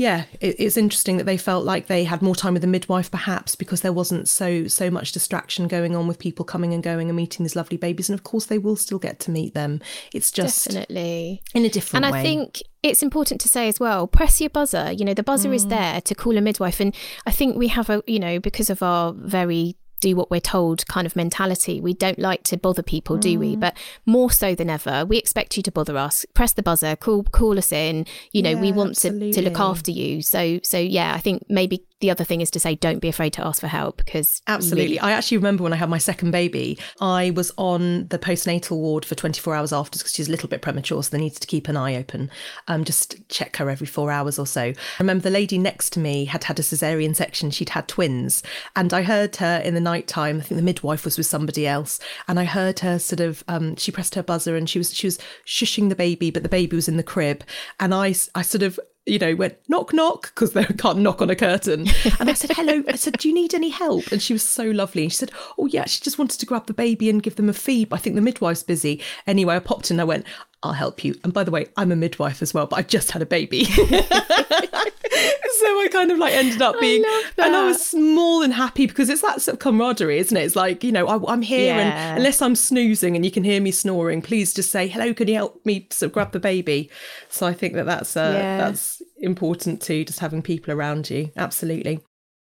yeah, 0.00 0.24
it, 0.40 0.56
it's 0.58 0.78
interesting 0.78 1.18
that 1.18 1.24
they 1.24 1.36
felt 1.36 1.66
like 1.66 1.86
they 1.86 2.04
had 2.04 2.22
more 2.22 2.34
time 2.34 2.54
with 2.54 2.62
the 2.62 2.66
midwife, 2.66 3.10
perhaps 3.10 3.54
because 3.54 3.82
there 3.82 3.92
wasn't 3.92 4.30
so 4.30 4.66
so 4.66 4.90
much 4.90 5.12
distraction 5.12 5.68
going 5.68 5.94
on 5.94 6.08
with 6.08 6.18
people 6.18 6.42
coming 6.42 6.72
and 6.72 6.82
going 6.82 7.10
and 7.10 7.16
meeting 7.16 7.44
these 7.44 7.54
lovely 7.54 7.76
babies. 7.76 8.08
And 8.08 8.18
of 8.18 8.24
course, 8.24 8.46
they 8.46 8.56
will 8.56 8.76
still 8.76 8.98
get 8.98 9.20
to 9.20 9.30
meet 9.30 9.52
them. 9.52 9.82
It's 10.14 10.30
just 10.30 10.68
Definitely. 10.68 11.42
in 11.52 11.66
a 11.66 11.68
different 11.68 12.06
and 12.06 12.14
way. 12.14 12.20
I 12.20 12.22
think 12.22 12.62
it's 12.82 13.02
important 13.02 13.42
to 13.42 13.48
say 13.48 13.68
as 13.68 13.78
well, 13.78 14.06
press 14.06 14.40
your 14.40 14.48
buzzer. 14.48 14.90
You 14.90 15.04
know, 15.04 15.12
the 15.12 15.22
buzzer 15.22 15.50
Mm. 15.50 15.54
is 15.54 15.66
there 15.66 16.00
to 16.00 16.14
call 16.14 16.38
a 16.38 16.40
midwife. 16.40 16.80
And 16.80 16.94
I 17.26 17.30
think 17.30 17.58
we 17.58 17.68
have 17.68 17.90
a, 17.90 18.02
you 18.06 18.18
know, 18.18 18.40
because 18.40 18.70
of 18.70 18.82
our 18.82 19.12
very 19.12 19.76
do 20.00 20.16
what 20.16 20.30
we're 20.30 20.40
told 20.40 20.86
kind 20.86 21.06
of 21.06 21.14
mentality, 21.14 21.80
we 21.80 21.94
don't 21.94 22.18
like 22.18 22.42
to 22.44 22.56
bother 22.56 22.82
people, 22.82 23.16
do 23.16 23.38
we? 23.38 23.56
Mm. 23.56 23.60
But 23.60 23.76
more 24.06 24.30
so 24.30 24.54
than 24.54 24.70
ever, 24.70 25.04
we 25.04 25.18
expect 25.18 25.56
you 25.56 25.62
to 25.62 25.70
bother 25.70 25.96
us. 25.96 26.26
Press 26.34 26.52
the 26.52 26.62
buzzer, 26.62 26.96
call 26.96 27.22
call 27.24 27.58
us 27.58 27.72
in. 27.72 28.06
You 28.32 28.42
know, 28.42 28.56
we 28.56 28.68
Yeah, 28.68 28.74
want 28.74 28.96
to, 28.96 29.32
to 29.32 29.42
look 29.42 29.60
after 29.60 29.90
you. 29.90 30.22
So 30.22 30.60
so 30.62 30.78
yeah, 30.78 31.14
I 31.14 31.18
think 31.18 31.44
maybe 31.48 31.84
the 32.00 32.10
other 32.10 32.24
thing 32.24 32.40
is 32.40 32.50
to 32.50 32.60
say 32.60 32.74
don't 32.74 32.98
be 33.00 33.08
afraid 33.08 33.32
to 33.34 33.46
ask 33.46 33.60
for 33.60 33.66
help 33.66 33.98
because 33.98 34.40
Absolutely. 34.46 34.82
really- 34.84 35.00
I 35.00 35.12
actually 35.12 35.36
remember 35.38 35.62
when 35.62 35.72
I 35.72 35.76
had 35.76 35.88
my 35.90 35.98
second 35.98 36.30
baby, 36.30 36.78
I 37.00 37.30
was 37.30 37.52
on 37.56 38.08
the 38.08 38.18
postnatal 38.18 38.76
ward 38.76 39.04
for 39.04 39.14
24 39.14 39.54
hours 39.54 39.72
after 39.72 39.98
because 39.98 40.12
she's 40.14 40.28
a 40.28 40.30
little 40.30 40.48
bit 40.48 40.62
premature, 40.62 41.02
so 41.02 41.10
they 41.10 41.18
needed 41.22 41.40
to 41.40 41.46
keep 41.46 41.68
an 41.68 41.76
eye 41.76 41.96
open, 41.96 42.30
um, 42.68 42.84
just 42.84 43.16
check 43.28 43.56
her 43.58 43.68
every 43.70 43.86
four 43.86 44.10
hours 44.10 44.38
or 44.38 44.46
so. 44.46 44.62
I 44.62 44.74
remember 44.98 45.22
the 45.22 45.30
lady 45.30 45.58
next 45.58 45.90
to 45.94 46.00
me 46.00 46.24
had 46.24 46.44
had 46.44 46.58
a 46.58 46.62
cesarean 46.62 47.14
section, 47.14 47.50
she'd 47.50 47.70
had 47.70 47.86
twins, 47.88 48.42
and 48.76 48.92
I 48.92 49.02
heard 49.02 49.36
her 49.36 49.60
in 49.64 49.74
the 49.74 49.80
night 49.80 50.06
time. 50.08 50.38
I 50.38 50.42
think 50.42 50.56
the 50.58 50.62
midwife 50.64 51.04
was 51.04 51.16
with 51.18 51.26
somebody 51.26 51.66
else, 51.66 52.00
and 52.28 52.40
I 52.40 52.44
heard 52.44 52.80
her 52.80 52.98
sort 52.98 53.20
of, 53.20 53.44
um, 53.48 53.76
she 53.76 53.92
pressed 53.92 54.14
her 54.14 54.22
buzzer 54.22 54.56
and 54.56 54.68
she 54.68 54.78
was 54.78 54.94
she 54.94 55.06
was 55.06 55.18
shushing 55.46 55.88
the 55.88 55.94
baby, 55.94 56.30
but 56.30 56.42
the 56.42 56.48
baby 56.48 56.74
was 56.76 56.88
in 56.88 56.96
the 56.96 57.02
crib, 57.02 57.44
and 57.78 57.94
i 57.94 58.14
i 58.34 58.42
sort 58.42 58.62
of 58.62 58.78
you 59.10 59.18
know, 59.18 59.34
went 59.34 59.58
knock 59.68 59.92
knock 59.92 60.32
because 60.34 60.52
they 60.52 60.64
can't 60.78 60.98
knock 60.98 61.20
on 61.20 61.30
a 61.30 61.36
curtain. 61.36 61.86
And 62.18 62.30
I 62.30 62.34
said, 62.34 62.52
hello. 62.52 62.82
I 62.88 62.96
said, 62.96 63.18
do 63.18 63.28
you 63.28 63.34
need 63.34 63.54
any 63.54 63.70
help? 63.70 64.12
And 64.12 64.22
she 64.22 64.32
was 64.32 64.42
so 64.42 64.64
lovely. 64.64 65.02
And 65.02 65.12
she 65.12 65.18
said, 65.18 65.32
oh 65.58 65.66
yeah, 65.66 65.86
she 65.86 66.00
just 66.00 66.18
wanted 66.18 66.38
to 66.40 66.46
grab 66.46 66.66
the 66.66 66.74
baby 66.74 67.10
and 67.10 67.22
give 67.22 67.36
them 67.36 67.48
a 67.48 67.52
feed. 67.52 67.88
I 67.92 67.96
think 67.96 68.14
the 68.14 68.22
midwife's 68.22 68.62
busy. 68.62 69.02
Anyway, 69.26 69.56
I 69.56 69.58
popped 69.58 69.90
in. 69.90 70.00
I 70.00 70.04
went, 70.04 70.24
I'll 70.62 70.72
help 70.74 71.04
you. 71.04 71.14
And 71.24 71.32
by 71.32 71.44
the 71.44 71.50
way, 71.50 71.66
I'm 71.76 71.90
a 71.90 71.96
midwife 71.96 72.42
as 72.42 72.52
well, 72.52 72.66
but 72.66 72.78
I've 72.78 72.88
just 72.88 73.10
had 73.12 73.22
a 73.22 73.26
baby. 73.26 73.64
so 73.64 73.74
I 73.80 75.88
kind 75.90 76.10
of 76.10 76.18
like 76.18 76.34
ended 76.34 76.60
up 76.62 76.78
being, 76.80 77.02
and 77.38 77.56
I 77.56 77.64
was 77.66 77.84
small 77.84 78.42
and 78.42 78.52
happy 78.52 78.86
because 78.86 79.08
it's 79.08 79.22
that 79.22 79.40
sort 79.40 79.54
of 79.54 79.58
camaraderie, 79.60 80.18
isn't 80.18 80.36
it? 80.36 80.42
It's 80.44 80.56
like, 80.56 80.84
you 80.84 80.92
know, 80.92 81.06
I, 81.06 81.32
I'm 81.32 81.42
here 81.42 81.74
Yeah. 81.76 81.80
and 82.10 82.18
unless 82.18 82.42
I'm 82.42 82.54
snoozing 82.54 83.16
and 83.16 83.24
you 83.24 83.30
can 83.30 83.44
hear 83.44 83.60
me 83.60 83.70
snoring, 83.70 84.22
please 84.22 84.52
just 84.52 84.70
say, 84.70 84.86
hello, 84.86 85.14
can 85.14 85.28
you 85.28 85.34
help 85.34 85.64
me 85.64 85.86
sort 85.90 86.08
of 86.08 86.12
grab 86.12 86.32
the 86.32 86.40
baby? 86.40 86.90
So 87.28 87.46
I 87.46 87.54
think 87.54 87.74
that 87.74 87.86
that's, 87.86 88.16
uh, 88.16 88.32
Yeah. 88.34 88.56
that's 88.58 89.02
important 89.18 89.80
too, 89.82 90.04
just 90.04 90.20
having 90.20 90.42
people 90.42 90.72
around 90.74 91.08
you. 91.10 91.30
Absolutely. 91.36 92.00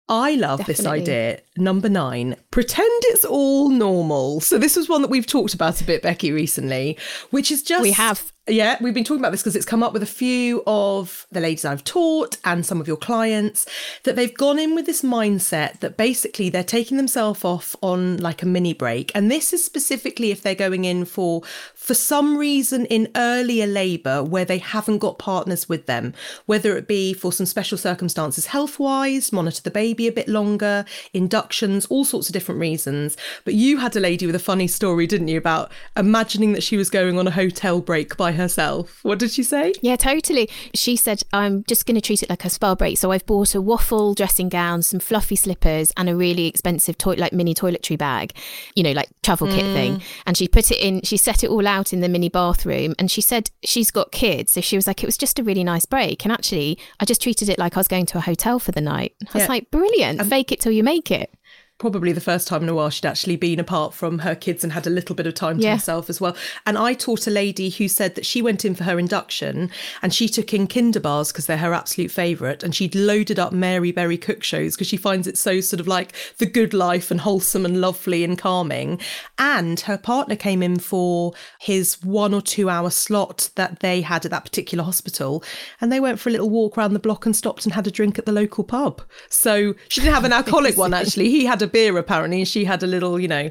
I 0.10 0.36
love 0.36 0.66
this 0.66 0.86
idea. 0.86 1.42
Number 1.58 1.90
nine, 1.90 2.38
pretend 2.52 3.02
it's 3.06 3.26
all 3.26 3.70
normal. 3.70 4.40
So 4.40 4.58
this 4.58 4.76
was 4.76 4.88
one 4.88 5.02
that 5.02 5.10
we've 5.10 5.28
talked 5.28 5.54
about 5.54 5.82
a 5.82 5.84
bit, 5.84 6.02
Becky, 6.02 6.32
recently, 6.32 6.98
which 7.30 7.52
is 7.52 7.62
just 7.62 7.82
We 7.82 7.92
have. 7.92 8.32
Yeah, 8.48 8.78
we've 8.80 8.94
been 8.94 9.04
talking 9.04 9.20
about 9.20 9.32
this 9.32 9.42
because 9.42 9.56
it's 9.56 9.66
come 9.66 9.84
up 9.84 9.92
with 9.92 10.04
a 10.04 10.08
few 10.08 10.64
of 10.66 11.28
the 11.32 11.42
ladies 11.42 11.66
I've 11.66 11.84
taught 11.84 12.38
and 12.46 12.66
some 12.66 12.80
of 12.80 12.88
your 12.88 12.96
clients 12.96 13.66
that 14.04 14.16
they've 14.16 14.34
gone 14.34 14.58
in 14.58 14.74
with 14.74 14.86
this 14.86 15.02
mindset 15.02 15.80
that 15.82 15.98
basically 15.98 16.50
they're 16.50 16.64
taking 16.64 16.96
themselves 16.96 17.44
off 17.44 17.76
on 17.82 18.18
like 18.18 18.42
a 18.42 18.46
mini 18.46 18.74
break. 18.74 19.12
And 19.14 19.30
this 19.30 19.52
is 19.52 19.66
specifically 19.66 20.32
if 20.32 20.42
they're 20.42 20.56
going 20.56 20.86
in 20.86 21.04
for 21.04 21.42
for 21.76 21.94
some 21.94 22.38
reason 22.38 22.86
in 22.86 23.10
earlier 23.16 23.68
labour 23.68 24.24
where 24.24 24.46
they 24.46 24.60
haven't 24.60 25.00
got 25.00 25.20
partners 25.20 25.68
with 25.68 25.86
them, 25.86 26.14
whether 26.46 26.78
it 26.78 26.88
be 26.88 27.14
for 27.14 27.34
some 27.34 27.46
special 27.46 27.78
circumstances 27.78 28.48
health 28.48 28.80
wise, 28.80 29.34
monitor 29.34 29.62
the 29.62 29.72
baby 29.72 30.08
a 30.08 30.12
bit 30.12 30.30
longer, 30.30 30.86
inductions, 31.14 31.86
all 31.88 32.06
sorts 32.06 32.30
of 32.30 32.34
different 32.34 32.62
reasons. 32.62 33.18
But 33.44 33.56
you 33.56 33.78
had 33.78 33.96
a 33.98 34.00
lady 34.00 34.26
with 34.26 34.36
a 34.36 34.40
funny 34.40 34.68
story, 34.68 35.06
didn't 35.06 35.28
you, 35.28 35.38
about 35.38 35.70
imagining 35.98 36.54
that 36.54 36.64
she 36.64 36.78
was 36.78 36.90
going 36.90 37.20
on 37.20 37.28
a 37.28 37.32
hotel 37.32 37.82
break 37.82 38.16
by 38.16 38.37
herself. 38.38 39.00
What 39.04 39.20
did 39.20 39.32
she 39.32 39.44
say? 39.44 39.74
Yeah, 39.82 39.96
totally. 39.96 40.50
She 40.74 40.96
said, 40.96 41.24
I'm 41.34 41.64
just 41.66 41.86
going 41.86 41.96
to 41.96 42.02
treat 42.02 42.24
it 42.24 42.30
like 42.30 42.46
a 42.46 42.50
spa 42.50 42.76
break. 42.76 42.98
So 42.98 43.12
I've 43.12 43.26
bought 43.26 43.54
a 43.56 43.62
waffle 43.62 44.14
dressing 44.14 44.50
gown, 44.50 44.82
some 44.82 45.00
fluffy 45.00 45.36
slippers, 45.36 45.92
and 45.98 46.10
a 46.10 46.16
really 46.16 46.48
expensive 46.48 46.98
toy, 46.98 47.16
like 47.18 47.34
mini 47.34 47.54
toiletry 47.54 47.98
bag, 47.98 48.34
you 48.76 48.84
know, 48.84 48.92
like 48.94 49.10
travel 49.24 49.48
kit 49.48 49.66
thing. 49.66 49.98
Mm. 49.98 50.04
And 50.26 50.38
she 50.38 50.48
put 50.48 50.72
it 50.72 50.80
in, 50.80 51.02
she 51.02 51.18
set 51.18 51.44
it 51.44 51.50
all 51.50 51.68
out 51.68 51.94
in 51.94 52.00
the 52.02 52.10
mini 52.10 52.30
bathroom. 52.30 52.96
And 52.98 53.12
she 53.12 53.22
said 53.22 53.52
she's 53.64 53.92
got 53.92 54.12
kids. 54.12 54.52
So 54.54 54.62
she 54.62 54.76
was 54.76 54.88
like, 54.88 55.04
it 55.04 55.06
was 55.06 55.18
just 55.18 55.40
a 55.40 55.44
really 55.44 55.64
nice 55.64 55.86
break. 55.86 56.24
And 56.24 56.32
actually, 56.32 56.78
I 57.00 57.06
just 57.06 57.22
treated 57.22 57.50
it 57.50 57.60
like 57.60 57.76
I 57.76 57.80
was 57.80 57.88
going 57.88 58.06
to 58.08 58.18
a 58.18 58.22
hotel 58.22 58.60
for 58.60 58.72
the 58.72 58.82
night. 58.82 59.14
I 59.22 59.32
was 59.34 59.44
Yeah. 59.44 59.48
like, 59.50 59.72
brilliant. 59.72 60.24
Fake 60.28 60.52
it 60.52 60.60
till 60.60 60.72
you 60.72 60.84
make 60.84 61.12
it. 61.12 61.34
Probably 61.78 62.12
the 62.12 62.20
first 62.22 62.48
time 62.48 62.64
in 62.64 62.70
a 62.70 62.74
while 62.74 62.90
she'd 62.90 63.06
actually 63.06 63.36
been 63.36 63.60
apart 63.60 63.94
from 63.94 64.20
her 64.20 64.34
kids 64.34 64.64
and 64.64 64.74
had 64.74 64.88
a 64.88 64.90
little 64.90 65.16
bit 65.16 65.28
of 65.28 65.34
time 65.36 65.58
to 65.58 65.64
Yeah. 65.64 65.76
herself 65.76 66.10
as 66.10 66.20
well. 66.20 66.36
And 66.66 66.78
I 66.78 66.94
taught 66.94 67.28
a 67.28 67.32
lady 67.32 67.70
who 67.70 67.88
said 67.88 68.16
that 68.16 68.26
she 68.26 68.42
went 68.42 68.66
in 68.66 68.74
for 68.74 68.84
her 68.86 68.98
induction 68.98 69.70
and 70.02 70.14
she 70.14 70.28
took 70.28 70.54
in 70.54 70.66
Kinder 70.68 71.00
bars 71.00 71.32
because 71.32 71.46
they're 71.46 71.58
her 71.58 71.74
absolute 71.76 72.10
favourite. 72.10 72.64
And 72.64 72.74
she'd 72.74 72.96
loaded 72.96 73.38
up 73.38 73.54
Mary 73.54 73.92
Berry 73.92 74.18
cook 74.18 74.44
shows 74.44 74.76
because 74.76 74.88
she 74.88 74.98
finds 74.98 75.28
it 75.28 75.38
so 75.38 75.62
sort 75.62 75.80
of 75.80 75.88
like 75.88 76.14
the 76.40 76.48
good 76.48 76.74
life 76.74 77.12
and 77.12 77.22
wholesome 77.22 77.64
and 77.66 77.80
lovely 77.80 78.24
and 78.24 78.38
calming. 78.40 79.00
And 79.38 79.80
her 79.82 80.00
partner 80.00 80.36
came 80.36 80.64
in 80.64 80.80
for 80.80 81.34
his 81.60 82.02
one 82.02 82.34
or 82.34 82.42
two 82.42 82.70
hour 82.70 82.90
slot 82.90 83.50
that 83.56 83.82
they 83.82 84.02
had 84.02 84.26
at 84.26 84.32
that 84.32 84.44
particular 84.46 84.84
hospital. 84.84 85.44
And 85.80 85.92
they 85.92 86.00
went 86.00 86.20
for 86.20 86.30
a 86.30 86.32
little 86.32 86.50
walk 86.50 86.76
around 86.78 86.94
the 86.94 87.00
block 87.00 87.26
and 87.28 87.36
stopped 87.36 87.66
and 87.66 87.74
had 87.76 87.86
a 87.86 87.92
drink 87.92 88.18
at 88.18 88.26
the 88.26 88.32
local 88.32 88.64
pub. 88.64 89.02
So 89.30 89.76
she 89.90 90.02
didn't 90.02 90.16
have 90.16 90.26
an 90.26 90.34
alcoholic 90.34 90.76
one 90.76 90.94
actually. 90.96 91.30
He 91.30 91.46
had 91.46 91.62
a 91.62 91.67
beer 91.68 91.98
apparently, 91.98 92.40
and 92.40 92.48
she 92.48 92.66
had 92.66 92.84
a 92.84 92.88
little, 92.88 93.20
you 93.20 93.28
know, 93.28 93.50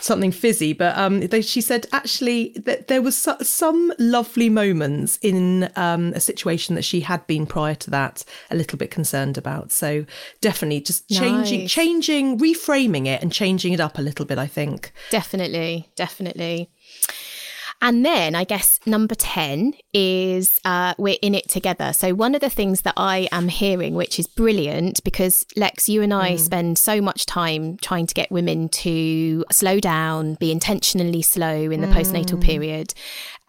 something 0.00 0.32
fizzy. 0.32 0.72
But 0.72 0.96
um, 0.96 1.20
they, 1.20 1.42
she 1.42 1.60
said 1.60 1.86
actually 1.92 2.52
that 2.56 2.88
there 2.88 3.02
was 3.02 3.16
so, 3.16 3.36
some 3.40 3.92
lovely 3.98 4.48
moments 4.48 5.18
in 5.22 5.70
um, 5.76 6.12
a 6.14 6.20
situation 6.20 6.74
that 6.74 6.82
she 6.82 7.00
had 7.00 7.26
been 7.26 7.46
prior 7.46 7.74
to 7.76 7.90
that 7.90 8.24
a 8.50 8.56
little 8.56 8.78
bit 8.78 8.90
concerned 8.90 9.38
about. 9.38 9.72
So 9.72 10.04
definitely 10.40 10.80
just 10.80 11.08
changing, 11.08 11.60
Nice. 11.62 11.70
changing, 11.70 12.38
reframing 12.38 13.06
it, 13.06 13.22
and 13.22 13.32
changing 13.32 13.72
it 13.72 13.80
up 13.80 13.98
a 13.98 14.02
little 14.02 14.24
bit. 14.24 14.38
I 14.38 14.46
think. 14.46 14.92
Definitely, 15.10 15.88
definitely. 15.96 16.70
And 17.82 18.06
then 18.06 18.36
I 18.36 18.44
guess 18.44 18.78
number 18.86 19.16
10 19.16 19.74
is 19.92 20.60
uh, 20.64 20.94
we're 20.98 21.18
in 21.20 21.34
it 21.34 21.48
together. 21.48 21.92
So, 21.92 22.14
one 22.14 22.36
of 22.36 22.40
the 22.40 22.48
things 22.48 22.82
that 22.82 22.94
I 22.96 23.28
am 23.32 23.48
hearing, 23.48 23.96
which 23.96 24.20
is 24.20 24.28
brilliant, 24.28 25.02
because 25.02 25.44
Lex, 25.56 25.88
you 25.88 26.00
and 26.00 26.14
I 26.14 26.36
spend 26.36 26.78
so 26.78 27.00
much 27.00 27.26
time 27.26 27.76
trying 27.78 28.06
to 28.06 28.14
get 28.14 28.30
women 28.30 28.68
to 28.68 29.44
slow 29.50 29.80
down, 29.80 30.34
be 30.34 30.52
intentionally 30.52 31.22
slow 31.22 31.70
in 31.72 31.80
the 31.80 31.88
postnatal 31.88 32.40
period. 32.40 32.94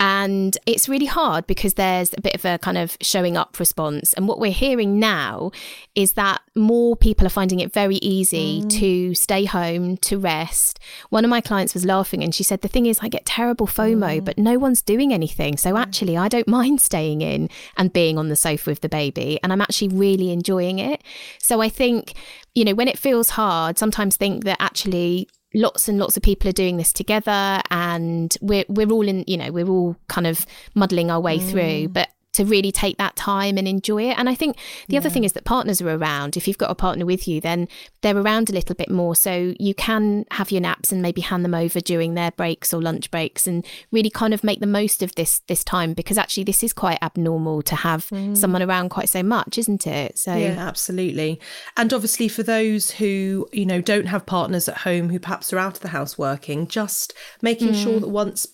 And 0.05 0.57
it's 0.65 0.89
really 0.89 1.05
hard 1.05 1.47
because 1.47 1.75
there's 1.75 2.13
a 2.17 2.19
bit 2.19 2.35
of 2.35 2.43
a 2.43 2.57
kind 2.57 2.77
of 2.77 2.97
showing 2.99 3.37
up 3.37 3.57
response. 3.57 4.11
And 4.11 4.27
what 4.27 4.37
we're 4.37 4.51
hearing 4.51 4.99
now 4.99 5.51
is 5.95 6.13
that 6.13 6.41
more 6.55 6.97
people 6.97 7.25
are 7.25 7.29
finding 7.29 7.61
it 7.61 7.71
very 7.71 7.95
easy 7.95 8.61
mm. 8.61 8.69
to 8.79 9.15
stay 9.15 9.45
home, 9.45 9.95
to 9.99 10.17
rest. 10.19 10.77
One 11.09 11.23
of 11.23 11.29
my 11.29 11.39
clients 11.39 11.73
was 11.73 11.85
laughing 11.85 12.21
and 12.21 12.35
she 12.35 12.43
said, 12.43 12.59
The 12.59 12.67
thing 12.67 12.85
is, 12.85 12.99
I 13.01 13.07
get 13.07 13.25
terrible 13.25 13.65
FOMO, 13.65 14.19
mm. 14.19 14.25
but 14.25 14.37
no 14.37 14.59
one's 14.59 14.81
doing 14.81 15.13
anything. 15.13 15.55
So 15.55 15.71
mm. 15.71 15.79
actually, 15.79 16.17
I 16.17 16.27
don't 16.27 16.47
mind 16.59 16.81
staying 16.81 17.21
in 17.21 17.49
and 17.77 17.93
being 17.93 18.17
on 18.17 18.27
the 18.27 18.35
sofa 18.35 18.71
with 18.71 18.81
the 18.81 18.89
baby. 18.89 19.39
And 19.41 19.53
I'm 19.53 19.61
actually 19.61 19.95
really 19.95 20.33
enjoying 20.33 20.79
it. 20.79 21.01
So 21.39 21.61
I 21.61 21.69
think, 21.69 22.11
you 22.53 22.65
know, 22.65 22.75
when 22.75 22.89
it 22.89 22.99
feels 22.99 23.29
hard, 23.29 23.77
sometimes 23.77 24.17
think 24.17 24.43
that 24.43 24.57
actually 24.59 25.29
lots 25.53 25.87
and 25.87 25.99
lots 25.99 26.17
of 26.17 26.23
people 26.23 26.49
are 26.49 26.53
doing 26.53 26.77
this 26.77 26.91
together 26.91 27.61
and 27.69 28.35
we're 28.41 28.65
we're 28.67 28.89
all 28.89 29.07
in 29.07 29.23
you 29.27 29.37
know 29.37 29.51
we're 29.51 29.67
all 29.67 29.95
kind 30.07 30.27
of 30.27 30.45
muddling 30.73 31.11
our 31.11 31.19
way 31.19 31.39
through. 31.39 31.87
Mm. 31.87 31.93
But 31.93 32.09
to 32.33 32.45
really 32.45 32.71
take 32.71 32.97
that 32.97 33.15
time 33.15 33.57
and 33.57 33.67
enjoy 33.67 34.09
it. 34.09 34.17
And 34.17 34.29
i 34.29 34.35
think 34.35 34.57
the 34.87 34.97
other 34.97 35.09
thing 35.09 35.23
is 35.23 35.33
that 35.33 35.45
partners 35.45 35.81
are 35.81 35.89
around. 35.89 36.37
If 36.37 36.47
you've 36.47 36.57
got 36.57 36.71
a 36.71 36.75
partner 36.75 37.05
with 37.05 37.27
you 37.27 37.41
then 37.41 37.67
they're 38.01 38.17
around 38.17 38.49
a 38.49 38.53
little 38.53 38.75
bit 38.75 38.89
more. 38.89 39.15
So 39.15 39.53
you 39.59 39.73
can 39.73 40.25
have 40.31 40.51
your 40.51 40.61
naps 40.61 40.91
and 40.91 41.01
maybe 41.01 41.21
hand 41.21 41.45
them 41.45 41.55
over 41.55 41.79
during 41.79 42.13
their 42.13 42.31
breaks 42.31 42.73
or 42.73 42.81
lunch 42.81 43.09
breaks 43.11 43.47
and 43.47 43.65
really 43.91 44.09
kind 44.09 44.33
of 44.33 44.43
make 44.43 44.59
the 44.59 44.67
most 44.67 45.01
of 45.01 45.15
this 45.15 45.39
this 45.47 45.63
time 45.63 45.93
because 45.93 46.17
actually 46.17 46.43
this 46.43 46.63
is 46.63 46.73
quite 46.73 46.99
abnormal 47.01 47.61
to 47.63 47.75
have 47.75 48.07
mm. 48.07 48.35
someone 48.35 48.61
around 48.61 48.89
quite 48.89 49.09
so 49.09 49.23
much 49.23 49.57
isn't 49.57 49.87
it? 49.87 50.17
So 50.17 50.35
Yeah, 50.35 50.57
absolutely. 50.67 51.39
And 51.77 51.93
obviously, 51.93 52.27
for 52.27 52.43
those 52.43 52.91
who, 52.91 53.47
you 53.51 53.65
know, 53.65 53.81
don't 53.81 54.07
have 54.07 54.25
partners 54.25 54.67
at 54.67 54.77
home 54.77 55.09
who 55.09 55.19
perhaps 55.19 55.51
are 55.53 55.59
out 55.59 55.75
of 55.75 55.79
the 55.81 55.89
house 55.89 56.17
working, 56.17 56.67
just 56.67 57.13
making 57.41 57.73
sure 57.73 57.93
mm. 57.93 58.01
that 58.01 58.09
once 58.09 58.47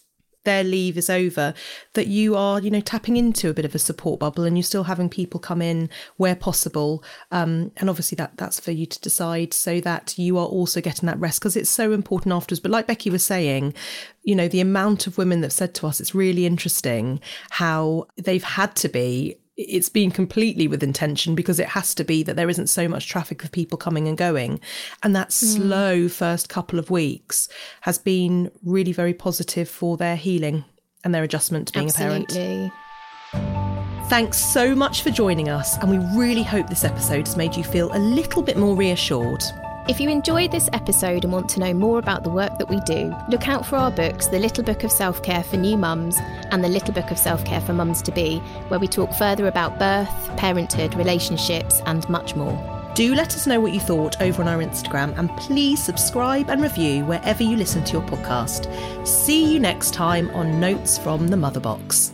their 0.43 0.63
leave 0.63 0.97
is 0.97 1.10
over, 1.10 1.54
that 1.93 2.08
you 2.08 2.36
are, 2.36 2.60
you 2.60 2.71
know, 2.71 2.82
tapping 2.82 3.17
into 3.17 3.49
a 3.49 3.54
bit 3.54 3.65
of 3.65 3.75
a 3.75 3.80
support 3.80 4.19
bubble 4.19 4.43
and 4.43 4.58
you're 4.58 4.63
still 4.63 4.84
having 4.84 5.10
people 5.10 5.39
come 5.39 5.62
in 5.62 5.89
where 6.17 6.36
possible. 6.36 7.04
Um, 7.32 7.71
and 7.78 7.89
obviously, 7.89 8.15
that 8.15 8.38
that's 8.38 8.60
for 8.60 8.71
you 8.71 8.86
to 8.86 8.99
decide 8.99 9.54
so 9.54 9.80
that 9.82 10.17
you 10.17 10.38
are 10.38 10.47
also 10.47 10.82
getting 10.82 11.08
that 11.08 11.19
rest 11.19 11.39
because 11.39 11.56
it's 11.56 11.69
so 11.69 11.91
important 11.91 12.34
afterwards. 12.34 12.60
But 12.60 12.71
like 12.71 12.88
Becky 12.88 13.10
was 13.10 13.23
saying, 13.23 13.73
you 14.23 14.36
know, 14.36 14.47
the 14.47 14.62
amount 14.62 15.08
of 15.08 15.17
women 15.17 15.41
that 15.41 15.52
said 15.52 15.73
to 15.75 15.88
us, 15.88 15.99
it's 15.99 16.15
really 16.15 16.45
interesting 16.45 17.19
how 17.52 18.08
they've 18.17 18.43
had 18.43 18.75
to 18.78 18.89
be 18.89 19.38
it's 19.60 19.89
been 19.89 20.10
completely 20.10 20.67
with 20.69 20.82
intention 20.82 21.36
because 21.36 21.60
it 21.60 21.67
has 21.67 21.93
to 21.95 22.06
be 22.06 22.24
that 22.24 22.38
there 22.38 22.50
isn't 22.50 22.67
so 22.67 22.88
much 22.88 23.08
traffic 23.08 23.43
of 23.43 23.52
people 23.52 23.78
coming 23.78 24.08
and 24.08 24.17
going. 24.17 24.62
And 25.04 25.13
that 25.15 25.28
hmm. 25.28 25.45
slow 25.45 26.08
first 26.08 26.48
couple 26.48 26.80
of 26.80 26.89
weeks 26.89 27.50
has 27.82 27.98
been 27.98 28.52
really 28.63 28.93
very 28.93 29.13
positive 29.13 29.67
for 29.67 29.98
their 29.98 30.15
healing 30.15 30.63
and 31.04 31.13
their 31.13 31.24
adjustment 31.24 31.67
to 31.67 31.74
being 31.74 31.89
a 31.89 31.93
parent. 31.93 32.26
absolutely 32.30 32.72
Thanks 34.10 34.38
so 34.38 34.74
much 34.74 35.04
for 35.04 35.12
joining 35.12 35.50
us, 35.50 35.78
and 35.78 35.91
we 35.91 36.19
really 36.19 36.41
hope 36.41 36.67
this 36.67 36.84
episode 36.84 37.28
has 37.28 37.38
made 37.38 37.56
you 37.56 37.63
feel 37.63 37.95
a 37.95 38.00
little 38.00 38.41
bit 38.41 38.58
more 38.58 38.76
reassured. 38.76 39.43
If 39.89 39.99
you 39.99 40.08
enjoyed 40.08 40.52
this 40.52 40.69
episode 40.71 41.23
and 41.23 41.34
want 41.34 41.49
to 41.49 41.60
know 41.60 41.73
more 41.73 41.97
about 41.97 42.23
the 42.23 42.30
work 42.30 42.60
that 42.60 42.69
we 42.69 42.80
do, 42.82 43.12
look 43.28 43.47
out 43.47 43.65
for 43.65 43.75
our 43.75 43.89
books, 43.89 44.28
The 44.28 44.38
Little 44.38 44.63
Book 44.63 44.84
of 44.84 44.91
Self 44.91 45.23
Care 45.23 45.41
for 45.41 45.58
New 45.58 45.80
Mums 45.80 46.15
and 46.52 46.63
The 46.63 46.67
Little 46.67 46.93
Book 46.93 47.10
of 47.10 47.17
Self 47.17 47.43
Care 47.43 47.60
for 47.60 47.73
Mums 47.73 48.04
to 48.04 48.12
Be, 48.12 48.38
where 48.67 48.80
we 48.80 48.88
talk 48.88 49.12
further 49.15 49.47
about 49.47 49.80
birth, 49.80 50.08
parenthood, 50.38 50.93
relationships, 50.93 51.82
and 51.88 52.08
much 52.08 52.36
more. 52.36 52.54
Do 52.93 53.15
let 53.15 53.34
us 53.34 53.47
know 53.47 53.60
what 53.60 53.73
you 53.73 53.80
thought 53.80 54.21
over 54.21 54.43
on 54.43 54.47
our 54.47 54.60
Instagram, 54.60 55.17
and 55.17 55.36
please 55.38 55.84
subscribe 55.84 56.52
and 56.52 56.62
review 56.62 57.04
wherever 57.06 57.41
you 57.41 57.58
listen 57.58 57.84
to 57.86 57.93
your 57.93 58.04
podcast. 58.04 58.67
See 59.08 59.52
you 59.52 59.60
next 59.60 59.95
time 59.95 60.30
on 60.36 60.60
Notes 60.60 60.99
from 60.99 61.30
the 61.30 61.38
Mother 61.38 61.60
Box. 61.60 62.13